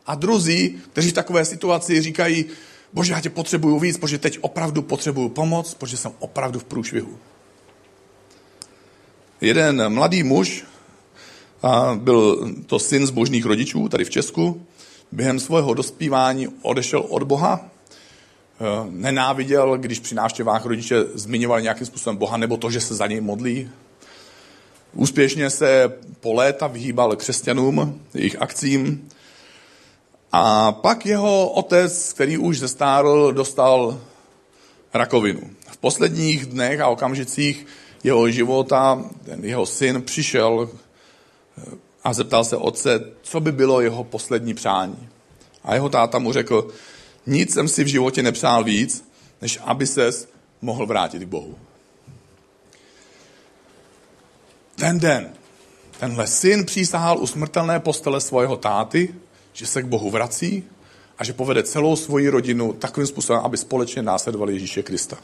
A 0.06 0.15
druzí, 0.15 0.80
kteří 0.91 1.10
v 1.10 1.13
takové 1.13 1.46
situaci 1.46 2.02
říkají, 2.02 2.46
bože, 2.94 3.13
já 3.13 3.22
tě 3.22 3.30
potřebuju 3.30 3.80
víc, 3.80 3.98
protože 3.98 4.18
teď 4.18 4.38
opravdu 4.41 4.82
potřebuju 4.82 5.30
pomoc, 5.30 5.74
protože 5.74 5.98
jsem 5.98 6.12
opravdu 6.20 6.60
v 6.60 6.63
průšvihu. 6.63 7.18
Jeden 9.41 9.94
mladý 9.94 10.24
muž, 10.24 10.65
a 11.63 11.96
byl 11.96 12.52
to 12.65 12.80
syn 12.80 13.08
zbožných 13.08 13.46
rodičů 13.46 13.89
tady 13.89 14.06
v 14.06 14.10
Česku, 14.10 14.65
během 15.12 15.39
svého 15.39 15.74
dospívání 15.74 16.48
odešel 16.62 17.06
od 17.10 17.24
Boha, 17.24 17.60
e, 17.65 17.70
nenáviděl, 18.89 19.78
když 19.78 20.00
při 20.00 20.15
návštěvách 20.15 20.65
rodiče 20.65 21.04
zmiňovali 21.13 21.63
nějakým 21.63 21.88
způsobem 21.88 22.18
Boha 22.18 22.38
nebo 22.38 22.58
to, 22.58 22.72
že 22.72 22.82
se 22.82 22.96
za 22.96 23.08
něj 23.08 23.22
modlí. 23.22 23.70
Úspěšně 24.94 25.50
se 25.50 25.94
po 26.20 26.34
léta 26.34 26.68
vyhýbal 26.68 27.15
křesťanům, 27.15 28.02
jejich 28.13 28.41
akcím. 28.41 29.10
A 30.38 30.71
pak 30.71 31.06
jeho 31.06 31.50
otec, 31.50 32.13
který 32.13 32.38
už 32.38 32.60
zestárl, 32.60 33.32
dostal 33.32 34.02
rakovinu. 34.93 35.41
V 35.67 35.78
posledních 35.78 36.45
dnech 36.45 36.80
a 36.80 36.88
okamžicích 36.88 37.65
jeho 38.04 38.30
života 38.30 39.04
ten 39.26 39.45
jeho 39.45 39.65
syn 39.65 40.02
přišel 40.02 40.69
a 42.04 42.13
zeptal 42.13 42.43
se 42.43 42.58
otce, 42.58 43.00
co 43.21 43.39
by 43.39 43.52
bylo 43.52 43.82
jeho 43.82 44.04
poslední 44.04 44.54
přání. 44.54 45.10
A 45.63 45.74
jeho 45.74 45.89
táta 45.89 46.19
mu 46.19 46.34
řekl, 46.34 46.67
nic 47.28 47.54
jsem 47.54 47.67
si 47.67 47.84
v 47.84 47.88
životě 47.88 48.24
nepřál 48.24 48.63
víc, 48.63 49.08
než 49.41 49.60
aby 49.63 49.88
ses 49.88 50.28
mohl 50.62 50.86
vrátit 50.86 51.19
k 51.21 51.28
Bohu. 51.28 51.56
Ten 54.76 55.00
den 55.00 55.34
tenhle 56.00 56.28
syn 56.28 56.65
přísahal 56.65 57.17
u 57.17 57.28
smrtelné 57.28 57.80
postele 57.80 58.21
svého 58.21 58.58
táty, 58.58 59.15
že 59.56 59.65
se 59.65 59.82
k 59.82 59.86
Bohu 59.86 60.10
vrací 60.10 60.63
a 61.18 61.24
že 61.24 61.34
povede 61.34 61.63
celou 61.63 61.96
svoji 61.96 62.30
rodinu 62.30 62.74
takovým 62.74 63.08
způsobem, 63.08 63.41
aby 63.44 63.58
společně 63.58 64.02
následovali 64.02 64.54
Ježíše 64.54 64.84
Krista. 64.84 65.18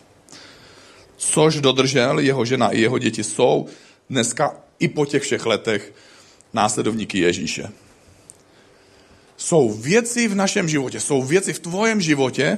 Což 1.18 1.62
dodržel, 1.62 2.20
jeho 2.20 2.46
žena 2.46 2.70
i 2.70 2.82
jeho 2.82 3.00
děti 3.00 3.24
jsou 3.24 3.68
dneska 4.10 4.56
i 4.80 4.88
po 4.88 5.06
těch 5.06 5.24
všech 5.24 5.46
letech 5.46 5.94
následovníky 6.54 7.20
Ježíše. 7.20 7.70
Jsou 9.38 9.70
věci 9.70 10.28
v 10.28 10.36
našem 10.36 10.70
životě, 10.70 11.00
jsou 11.00 11.22
věci 11.22 11.54
v 11.54 11.60
tvojem 11.60 12.02
životě, 12.02 12.58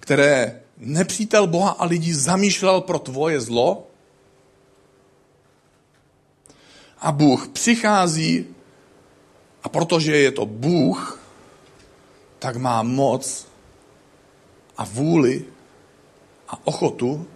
které 0.00 0.60
nepřítel 0.76 1.46
Boha 1.46 1.70
a 1.70 1.84
lidí 1.84 2.12
zamýšlel 2.12 2.80
pro 2.80 2.98
tvoje 2.98 3.40
zlo 3.40 3.86
a 6.98 7.12
Bůh 7.12 7.48
přichází 7.48 8.46
a 9.62 9.68
protože 9.68 10.16
je 10.16 10.32
to 10.32 10.46
Bůh, 10.46 11.20
tak 12.38 12.56
má 12.56 12.82
moc 12.82 13.48
a 14.76 14.84
vůli 14.84 15.44
a 16.48 16.66
ochotu 16.66 17.26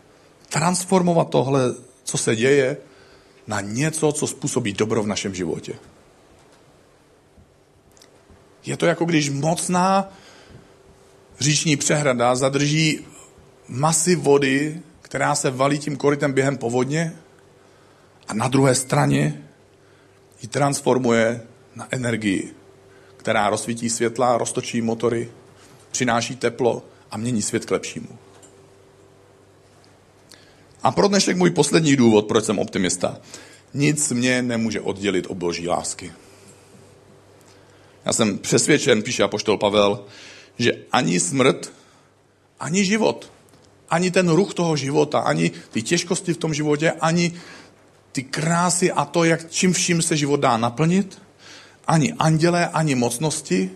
transformovat 0.49 1.31
tohle, 1.31 1.75
co 2.05 2.19
se 2.19 2.37
děje, 2.37 2.77
na 3.47 3.61
něco, 3.61 4.13
co 4.13 4.27
způsobí 4.27 4.73
dobro 4.73 5.03
v 5.03 5.07
našem 5.07 5.35
životě. 5.35 5.75
Je 8.65 8.77
to 8.77 8.87
jako 8.87 9.05
když 9.05 9.31
mocná 9.31 10.13
říční 11.41 11.77
přehrada 11.77 12.35
zadrží 12.35 13.07
masy 13.69 14.17
vody, 14.17 14.83
která 15.03 15.35
se 15.35 15.51
valí 15.51 15.79
tím 15.79 15.97
korytem 15.97 16.33
během 16.33 16.59
povodně 16.59 17.17
a 18.29 18.35
na 18.35 18.49
druhé 18.49 18.75
straně 18.75 19.43
ji 20.43 20.49
transformuje 20.49 21.41
na 21.75 21.89
energii, 21.91 22.55
která 23.17 23.51
rozsvítí 23.51 23.91
světla, 23.91 24.39
roztočí 24.39 24.83
motory, 24.83 25.31
přináší 25.91 26.37
teplo 26.37 26.83
a 27.11 27.17
mění 27.17 27.43
svět 27.43 27.67
k 27.67 27.71
lepšímu. 27.71 28.09
A 30.83 30.91
pro 30.91 31.09
dnešek 31.09 31.37
můj 31.37 31.51
poslední 31.51 31.97
důvod, 31.97 32.27
proč 32.27 32.45
jsem 32.45 32.59
optimista. 32.59 33.19
Nic 33.75 34.13
mě 34.13 34.43
nemůže 34.43 34.81
oddělit 34.81 35.27
od 35.27 35.37
boží 35.37 35.69
lásky. 35.69 36.13
Já 38.05 38.13
jsem 38.13 38.39
přesvědčen, 38.39 39.03
píše 39.03 39.23
apoštol 39.23 39.59
Pavel, 39.59 40.05
že 40.59 40.73
ani 40.93 41.21
smrt, 41.21 41.73
ani 42.61 42.85
život, 42.85 43.33
ani 43.91 44.11
ten 44.11 44.29
ruch 44.29 44.55
toho 44.55 44.77
života, 44.77 45.19
ani 45.19 45.51
ty 45.71 45.83
těžkosti 45.83 46.35
v 46.35 46.37
tom 46.37 46.55
životě, 46.55 46.91
ani 46.91 47.33
ty 48.13 48.23
krásy 48.23 48.93
a 48.93 49.05
to, 49.05 49.25
jak 49.25 49.51
čím 49.51 49.73
vším 49.73 50.03
se 50.03 50.17
život 50.17 50.41
dá 50.41 50.57
naplnit, 50.57 51.22
ani 51.87 52.13
andělé, 52.13 52.69
ani 52.69 52.95
mocnosti, 52.95 53.71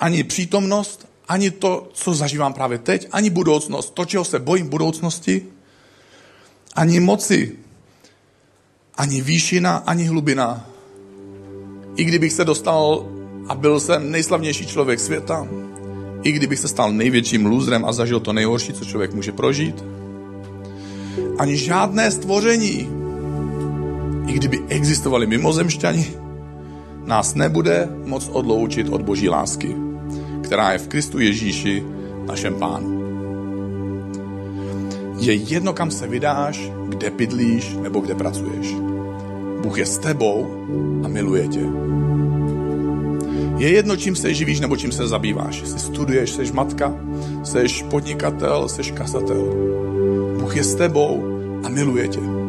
ani 0.00 0.24
přítomnost, 0.24 1.08
ani 1.28 1.50
to, 1.50 1.90
co 1.92 2.14
zažívám 2.14 2.52
právě 2.52 2.78
teď, 2.78 3.08
ani 3.12 3.30
budoucnost, 3.30 3.94
to, 3.94 4.04
čeho 4.04 4.24
se 4.24 4.38
bojím 4.38 4.68
budoucnosti, 4.68 5.46
ani 6.74 7.00
moci, 7.00 7.56
ani 8.96 9.22
výšina, 9.22 9.76
ani 9.76 10.04
hlubina. 10.04 10.66
I 11.96 12.04
kdybych 12.04 12.32
se 12.32 12.44
dostal 12.44 13.06
a 13.48 13.54
byl 13.54 13.80
jsem 13.80 14.10
nejslavnější 14.10 14.66
člověk 14.66 15.00
světa, 15.00 15.48
i 16.22 16.32
kdybych 16.32 16.58
se 16.58 16.68
stal 16.68 16.92
největším 16.92 17.46
lůzrem 17.46 17.84
a 17.84 17.92
zažil 17.92 18.20
to 18.20 18.32
nejhorší, 18.32 18.72
co 18.72 18.84
člověk 18.84 19.14
může 19.14 19.32
prožít, 19.32 19.84
ani 21.38 21.56
žádné 21.56 22.10
stvoření, 22.10 23.01
i 24.26 24.32
kdyby 24.32 24.62
existovali 24.68 25.26
mimozemšťani, 25.26 26.06
nás 27.04 27.34
nebude 27.34 27.88
moc 28.04 28.28
odloučit 28.32 28.88
od 28.88 29.02
boží 29.02 29.28
lásky, 29.28 29.76
která 30.42 30.72
je 30.72 30.78
v 30.78 30.88
Kristu 30.88 31.18
Ježíši, 31.18 31.82
našem 32.26 32.54
pánu. 32.54 33.02
Je 35.18 35.34
jedno, 35.34 35.72
kam 35.72 35.90
se 35.90 36.06
vydáš, 36.06 36.70
kde 36.88 37.10
bydlíš 37.10 37.76
nebo 37.82 38.00
kde 38.00 38.14
pracuješ. 38.14 38.74
Bůh 39.62 39.78
je 39.78 39.86
s 39.86 39.98
tebou 39.98 40.46
a 41.04 41.08
miluje 41.08 41.48
tě. 41.48 41.62
Je 43.58 43.68
jedno, 43.68 43.96
čím 43.96 44.16
se 44.16 44.34
živíš 44.34 44.60
nebo 44.60 44.76
čím 44.76 44.92
se 44.92 45.08
zabýváš. 45.08 45.60
Jestli 45.60 45.78
studuješ, 45.78 46.30
jsi 46.30 46.52
matka, 46.52 46.94
jsi 47.42 47.84
podnikatel, 47.90 48.68
jsi 48.68 48.82
kasatel. 48.82 49.42
Bůh 50.40 50.56
je 50.56 50.64
s 50.64 50.74
tebou 50.74 51.24
a 51.64 51.68
miluje 51.68 52.08
tě. 52.08 52.41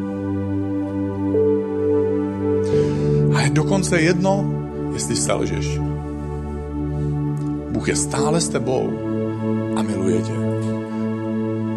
Dokonce 3.54 4.02
jedno, 4.02 4.46
jestli 4.94 5.16
selžeš. 5.16 5.80
Bůh 7.70 7.88
je 7.88 7.96
stále 7.96 8.42
s 8.42 8.50
tebou 8.50 8.89
a 9.76 9.82
miluje 9.82 10.22
tě. 10.22 10.34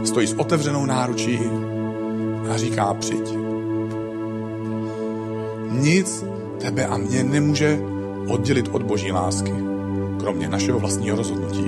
Stojí 0.04 0.26
s 0.26 0.34
otevřenou 0.38 0.86
náručí 0.86 1.40
a 2.50 2.56
říká 2.56 2.94
přijď. 2.94 3.34
Nic 5.70 6.24
tebe 6.58 6.86
a 6.86 6.96
mě 6.96 7.24
nemůže 7.24 7.78
oddělit 8.28 8.68
od 8.72 8.82
boží 8.82 9.12
lásky, 9.12 9.52
kromě 10.20 10.48
našeho 10.48 10.78
vlastního 10.78 11.16
rozhodnutí. 11.16 11.64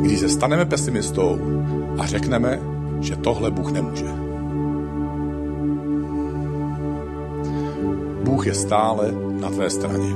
Když 0.00 0.20
se 0.20 0.28
staneme 0.28 0.64
pesimistou 0.64 1.38
a 1.98 2.06
řekneme, 2.06 2.60
že 3.00 3.16
tohle 3.16 3.50
Bůh 3.50 3.72
nemůže. 3.72 4.27
Bůh 8.38 8.46
je 8.46 8.54
stále 8.54 9.14
na 9.40 9.50
tvé 9.50 9.70
straně. 9.70 10.14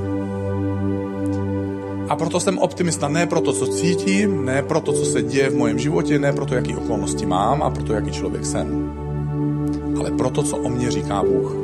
A 2.09 2.15
proto 2.15 2.39
jsem 2.39 2.57
optimista 2.57 3.07
ne 3.07 3.27
pro 3.27 3.41
to, 3.41 3.53
co 3.53 3.67
cítím, 3.67 4.45
ne 4.45 4.63
pro 4.63 4.79
to, 4.79 4.93
co 4.93 5.05
se 5.05 5.21
děje 5.21 5.49
v 5.49 5.55
mém 5.55 5.79
životě, 5.79 6.19
ne 6.19 6.33
pro 6.33 6.45
to, 6.45 6.55
jaký 6.55 6.75
okolnosti 6.75 7.25
mám 7.25 7.63
a 7.63 7.69
pro 7.69 7.83
to, 7.83 7.93
jaký 7.93 8.11
člověk 8.11 8.45
jsem, 8.45 8.91
ale 9.99 10.11
pro 10.11 10.29
to, 10.29 10.43
co 10.43 10.57
o 10.57 10.69
mě 10.69 10.91
říká 10.91 11.23
Bůh. 11.23 11.55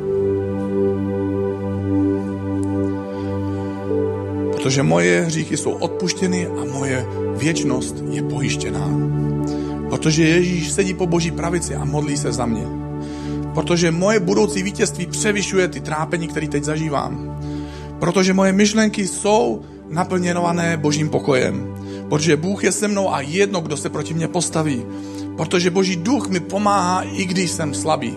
Protože 4.52 4.82
moje 4.82 5.20
hříchy 5.20 5.56
jsou 5.56 5.70
odpuštěny 5.70 6.46
a 6.46 6.64
moje 6.64 7.06
věčnost 7.36 8.04
je 8.10 8.22
pojištěná. 8.22 8.90
Protože 9.88 10.28
Ježíš 10.28 10.72
sedí 10.72 10.94
po 10.94 11.06
boží 11.06 11.30
pravici 11.30 11.74
a 11.74 11.84
modlí 11.84 12.16
se 12.16 12.32
za 12.32 12.46
mě. 12.46 12.79
Protože 13.54 13.90
moje 13.90 14.20
budoucí 14.20 14.62
vítězství 14.62 15.06
převyšuje 15.06 15.68
ty 15.68 15.80
trápení, 15.80 16.28
které 16.28 16.48
teď 16.48 16.64
zažívám. 16.64 17.40
Protože 17.98 18.34
moje 18.34 18.52
myšlenky 18.52 19.08
jsou 19.08 19.62
naplněnované 19.88 20.76
božím 20.76 21.08
pokojem. 21.08 21.74
Protože 22.08 22.36
Bůh 22.36 22.64
je 22.64 22.72
se 22.72 22.88
mnou 22.88 23.14
a 23.14 23.20
jedno, 23.20 23.60
kdo 23.60 23.76
se 23.76 23.88
proti 23.88 24.14
mně 24.14 24.28
postaví. 24.28 24.82
Protože 25.36 25.70
boží 25.70 25.96
duch 25.96 26.28
mi 26.28 26.40
pomáhá, 26.40 27.02
i 27.02 27.24
když 27.24 27.50
jsem 27.50 27.74
slabý. 27.74 28.14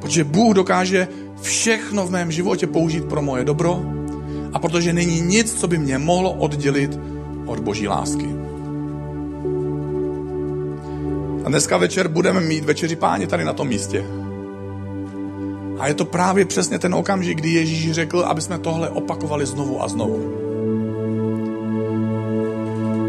Protože 0.00 0.24
Bůh 0.24 0.54
dokáže 0.54 1.08
všechno 1.42 2.06
v 2.06 2.10
mém 2.10 2.32
životě 2.32 2.66
použít 2.66 3.04
pro 3.04 3.22
moje 3.22 3.44
dobro 3.44 3.82
a 4.52 4.58
protože 4.58 4.92
není 4.92 5.20
nic, 5.20 5.54
co 5.60 5.68
by 5.68 5.78
mě 5.78 5.98
mohlo 5.98 6.32
oddělit 6.32 6.98
od 7.46 7.60
boží 7.60 7.88
lásky. 7.88 8.43
A 11.44 11.48
dneska 11.48 11.76
večer 11.76 12.08
budeme 12.08 12.40
mít 12.40 12.64
večeři 12.64 12.96
páně 12.96 13.26
tady 13.26 13.44
na 13.44 13.52
tom 13.52 13.68
místě. 13.68 14.04
A 15.78 15.88
je 15.88 15.94
to 15.94 16.04
právě 16.04 16.44
přesně 16.44 16.78
ten 16.78 16.94
okamžik, 16.94 17.38
kdy 17.38 17.48
Ježíš 17.48 17.92
řekl, 17.92 18.20
aby 18.20 18.40
jsme 18.40 18.58
tohle 18.58 18.90
opakovali 18.90 19.46
znovu 19.46 19.82
a 19.82 19.88
znovu. 19.88 20.32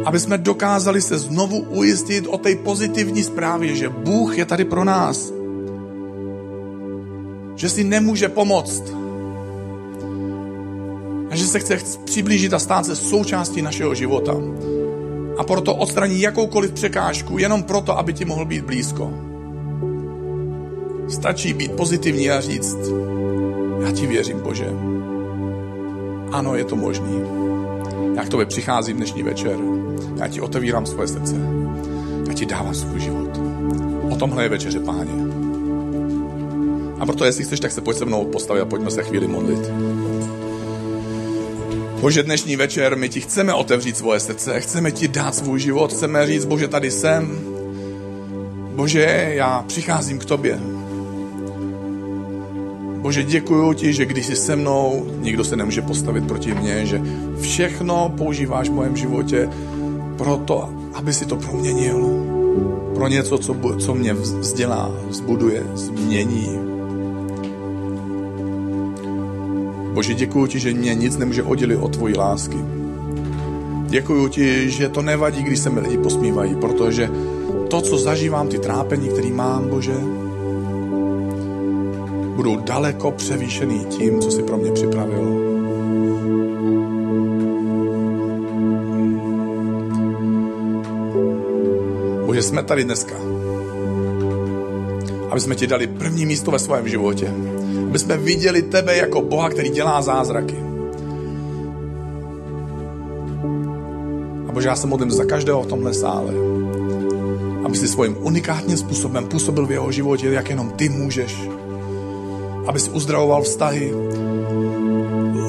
Aby 0.06 0.20
jsme 0.20 0.38
dokázali 0.38 1.02
se 1.02 1.18
znovu 1.18 1.60
ujistit 1.60 2.28
o 2.28 2.38
té 2.38 2.56
pozitivní 2.56 3.24
zprávě, 3.24 3.76
že 3.76 3.90
Bůh 3.90 4.38
je 4.38 4.46
tady 4.46 4.66
pro 4.66 4.84
nás. 4.84 5.34
Že 7.56 7.70
si 7.70 7.84
nemůže 7.84 8.30
pomoct 8.30 8.84
a 11.30 11.36
že 11.36 11.48
se 11.48 11.60
chce 11.60 11.80
přiblížit 12.04 12.54
a 12.54 12.60
stát 12.60 12.86
se 12.86 12.96
součástí 12.96 13.62
našeho 13.62 13.96
života. 13.96 14.34
A 15.38 15.44
proto 15.44 15.76
odstraní 15.76 16.22
jakoukoliv 16.22 16.72
překážku 16.72 17.38
jenom 17.38 17.64
proto, 17.64 17.98
aby 17.98 18.14
ti 18.14 18.26
mohl 18.26 18.46
být 18.46 18.66
blízko. 18.66 19.14
Stačí 21.10 21.54
být 21.54 21.72
pozitivní 21.72 22.30
a 22.30 22.42
říct, 22.42 22.78
já 23.86 23.92
ti 23.92 24.08
věřím, 24.08 24.40
Bože. 24.40 24.68
Ano, 26.32 26.56
je 26.56 26.66
to 26.66 26.76
možný. 26.76 27.22
Já 28.16 28.24
k 28.24 28.30
tobě 28.30 28.46
přicházím 28.46 28.98
dnešní 28.98 29.24
večer. 29.24 29.58
Já 30.16 30.28
ti 30.28 30.42
otevírám 30.42 30.86
svoje 30.86 31.08
srdce. 31.08 31.36
Já 32.28 32.34
ti 32.34 32.46
dávám 32.46 32.76
svůj 32.76 33.00
život. 33.00 33.40
O 34.12 34.16
tomhle 34.16 34.44
je 34.44 34.50
večeře, 34.50 34.80
páně. 34.80 35.12
A 37.00 37.06
proto, 37.06 37.26
jestli 37.26 37.44
chceš, 37.44 37.60
tak 37.60 37.72
se 37.72 37.82
pojď 37.82 37.98
se 37.98 38.06
mnou 38.06 38.26
postavit 38.26 38.62
a 38.62 38.66
pojďme 38.66 38.92
se 38.92 39.04
chvíli 39.04 39.28
modlit. 39.28 39.72
Bože, 42.06 42.24
dnešní 42.24 42.56
večer 42.56 42.98
my 42.98 43.10
ti 43.10 43.22
chceme 43.22 43.54
otevřít 43.54 43.98
svoje 43.98 44.20
srdce, 44.20 44.60
chceme 44.60 44.92
ti 44.92 45.08
dát 45.08 45.36
svůj 45.36 45.60
život, 45.60 45.94
chceme 45.94 46.28
říct, 46.28 46.46
Bože, 46.46 46.68
tady 46.68 46.92
jsem. 46.92 47.40
Bože, 48.76 49.32
já 49.34 49.64
přicházím 49.68 50.20
k 50.20 50.26
tobě. 50.26 50.60
Bože, 53.02 53.24
děkuji 53.24 53.74
ti, 53.74 53.94
že 53.94 54.06
když 54.06 54.26
jsi 54.26 54.36
se 54.36 54.56
mnou, 54.56 55.08
nikdo 55.20 55.44
se 55.44 55.56
nemůže 55.56 55.82
postavit 55.82 56.28
proti 56.28 56.54
mně, 56.54 56.86
že 56.86 57.02
všechno 57.42 58.14
používáš 58.18 58.70
v 58.70 58.74
mém 58.74 58.98
životě 58.98 59.50
proto, 60.18 60.70
aby 60.94 61.14
si 61.14 61.26
to 61.26 61.36
proměnil. 61.36 62.08
Pro 62.96 63.08
něco, 63.08 63.38
co, 63.38 63.56
co 63.80 63.96
mě 63.96 64.14
vzdělá, 64.14 64.92
vzbuduje, 65.10 65.64
změní, 65.74 66.75
Bože, 69.96 70.14
děkuji 70.14 70.48
ti, 70.48 70.60
že 70.60 70.74
mě 70.74 70.96
nic 70.96 71.18
nemůže 71.18 71.44
oddělit 71.44 71.78
od 71.78 71.96
tvojí 71.96 72.18
lásky. 72.18 72.58
Děkuji 73.88 74.28
ti, 74.28 74.70
že 74.70 74.90
to 74.90 75.02
nevadí, 75.02 75.44
když 75.44 75.60
se 75.60 75.70
mi 75.70 75.80
lidi 75.80 75.98
posmívají, 75.98 76.56
protože 76.56 77.10
to, 77.70 77.82
co 77.82 77.98
zažívám, 77.98 78.48
ty 78.48 78.60
trápení, 78.60 79.10
který 79.10 79.32
mám, 79.32 79.70
Bože, 79.70 79.96
budou 82.36 82.56
daleko 82.56 83.12
převýšený 83.12 83.86
tím, 83.86 84.20
co 84.20 84.32
si 84.32 84.44
pro 84.44 84.58
mě 84.58 84.72
připravil. 84.72 85.24
Bože, 92.26 92.42
jsme 92.42 92.64
tady 92.64 92.84
dneska, 92.84 93.16
aby 95.36 95.42
jsme 95.42 95.56
ti 95.56 95.68
dali 95.68 95.88
první 95.88 96.26
místo 96.26 96.52
ve 96.52 96.60
svém 96.60 96.88
životě 96.88 97.32
aby 97.96 98.00
jsme 98.00 98.18
viděli 98.18 98.62
tebe 98.62 98.98
jako 98.98 99.22
Boha, 99.22 99.50
který 99.50 99.70
dělá 99.70 100.02
zázraky. 100.02 100.56
A 104.48 104.52
Bože, 104.52 104.68
já 104.68 104.76
se 104.76 104.88
modlím 104.88 105.12
za 105.12 105.26
každého 105.26 105.64
v 105.64 105.68
tomhle 105.68 105.94
sále, 105.94 106.34
aby 107.66 107.78
si 107.78 107.88
svým 107.88 108.18
unikátním 108.20 108.78
způsobem 108.78 109.26
působil 109.26 109.66
v 109.66 109.72
jeho 109.72 109.92
životě, 109.92 110.28
jak 110.28 110.50
jenom 110.50 110.70
ty 110.70 110.90
můžeš. 110.90 111.50
Aby 112.68 112.80
si 112.80 112.90
uzdravoval 112.90 113.44
vztahy, 113.44 113.94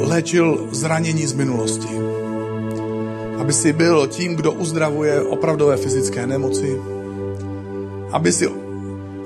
léčil 0.00 0.68
zranění 0.70 1.26
z 1.26 1.32
minulosti. 1.32 1.98
Aby 3.38 3.52
si 3.52 3.72
byl 3.72 4.06
tím, 4.06 4.36
kdo 4.36 4.52
uzdravuje 4.52 5.22
opravdové 5.22 5.76
fyzické 5.76 6.26
nemoci. 6.26 6.80
Aby 8.12 8.32
si 8.32 8.65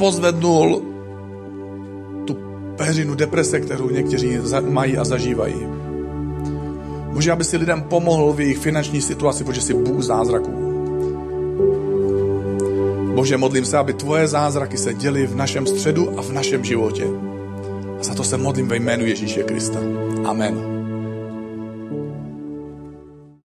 pozvednul 0.00 0.82
peřinu 2.76 3.14
deprese, 3.14 3.60
kterou 3.60 3.90
někteří 3.90 4.38
mají 4.68 4.98
a 4.98 5.04
zažívají. 5.04 5.54
Bože, 7.12 7.32
aby 7.32 7.44
si 7.44 7.56
lidem 7.56 7.82
pomohl 7.82 8.32
v 8.32 8.40
jejich 8.40 8.58
finanční 8.58 9.00
situaci, 9.00 9.44
protože 9.44 9.60
si 9.60 9.74
Bůh 9.74 10.02
zázraků. 10.02 10.52
Bože, 13.14 13.36
modlím 13.36 13.64
se, 13.64 13.78
aby 13.78 13.92
tvoje 13.92 14.28
zázraky 14.28 14.78
se 14.78 14.94
děly 14.94 15.26
v 15.26 15.36
našem 15.36 15.66
středu 15.66 16.18
a 16.18 16.22
v 16.22 16.32
našem 16.32 16.64
životě. 16.64 17.04
A 18.00 18.02
za 18.02 18.14
to 18.14 18.24
se 18.24 18.36
modlím 18.36 18.68
ve 18.68 18.76
jménu 18.76 19.07
Ježíše 19.07 19.42
Krista. 19.42 19.78
Amen. 20.24 20.70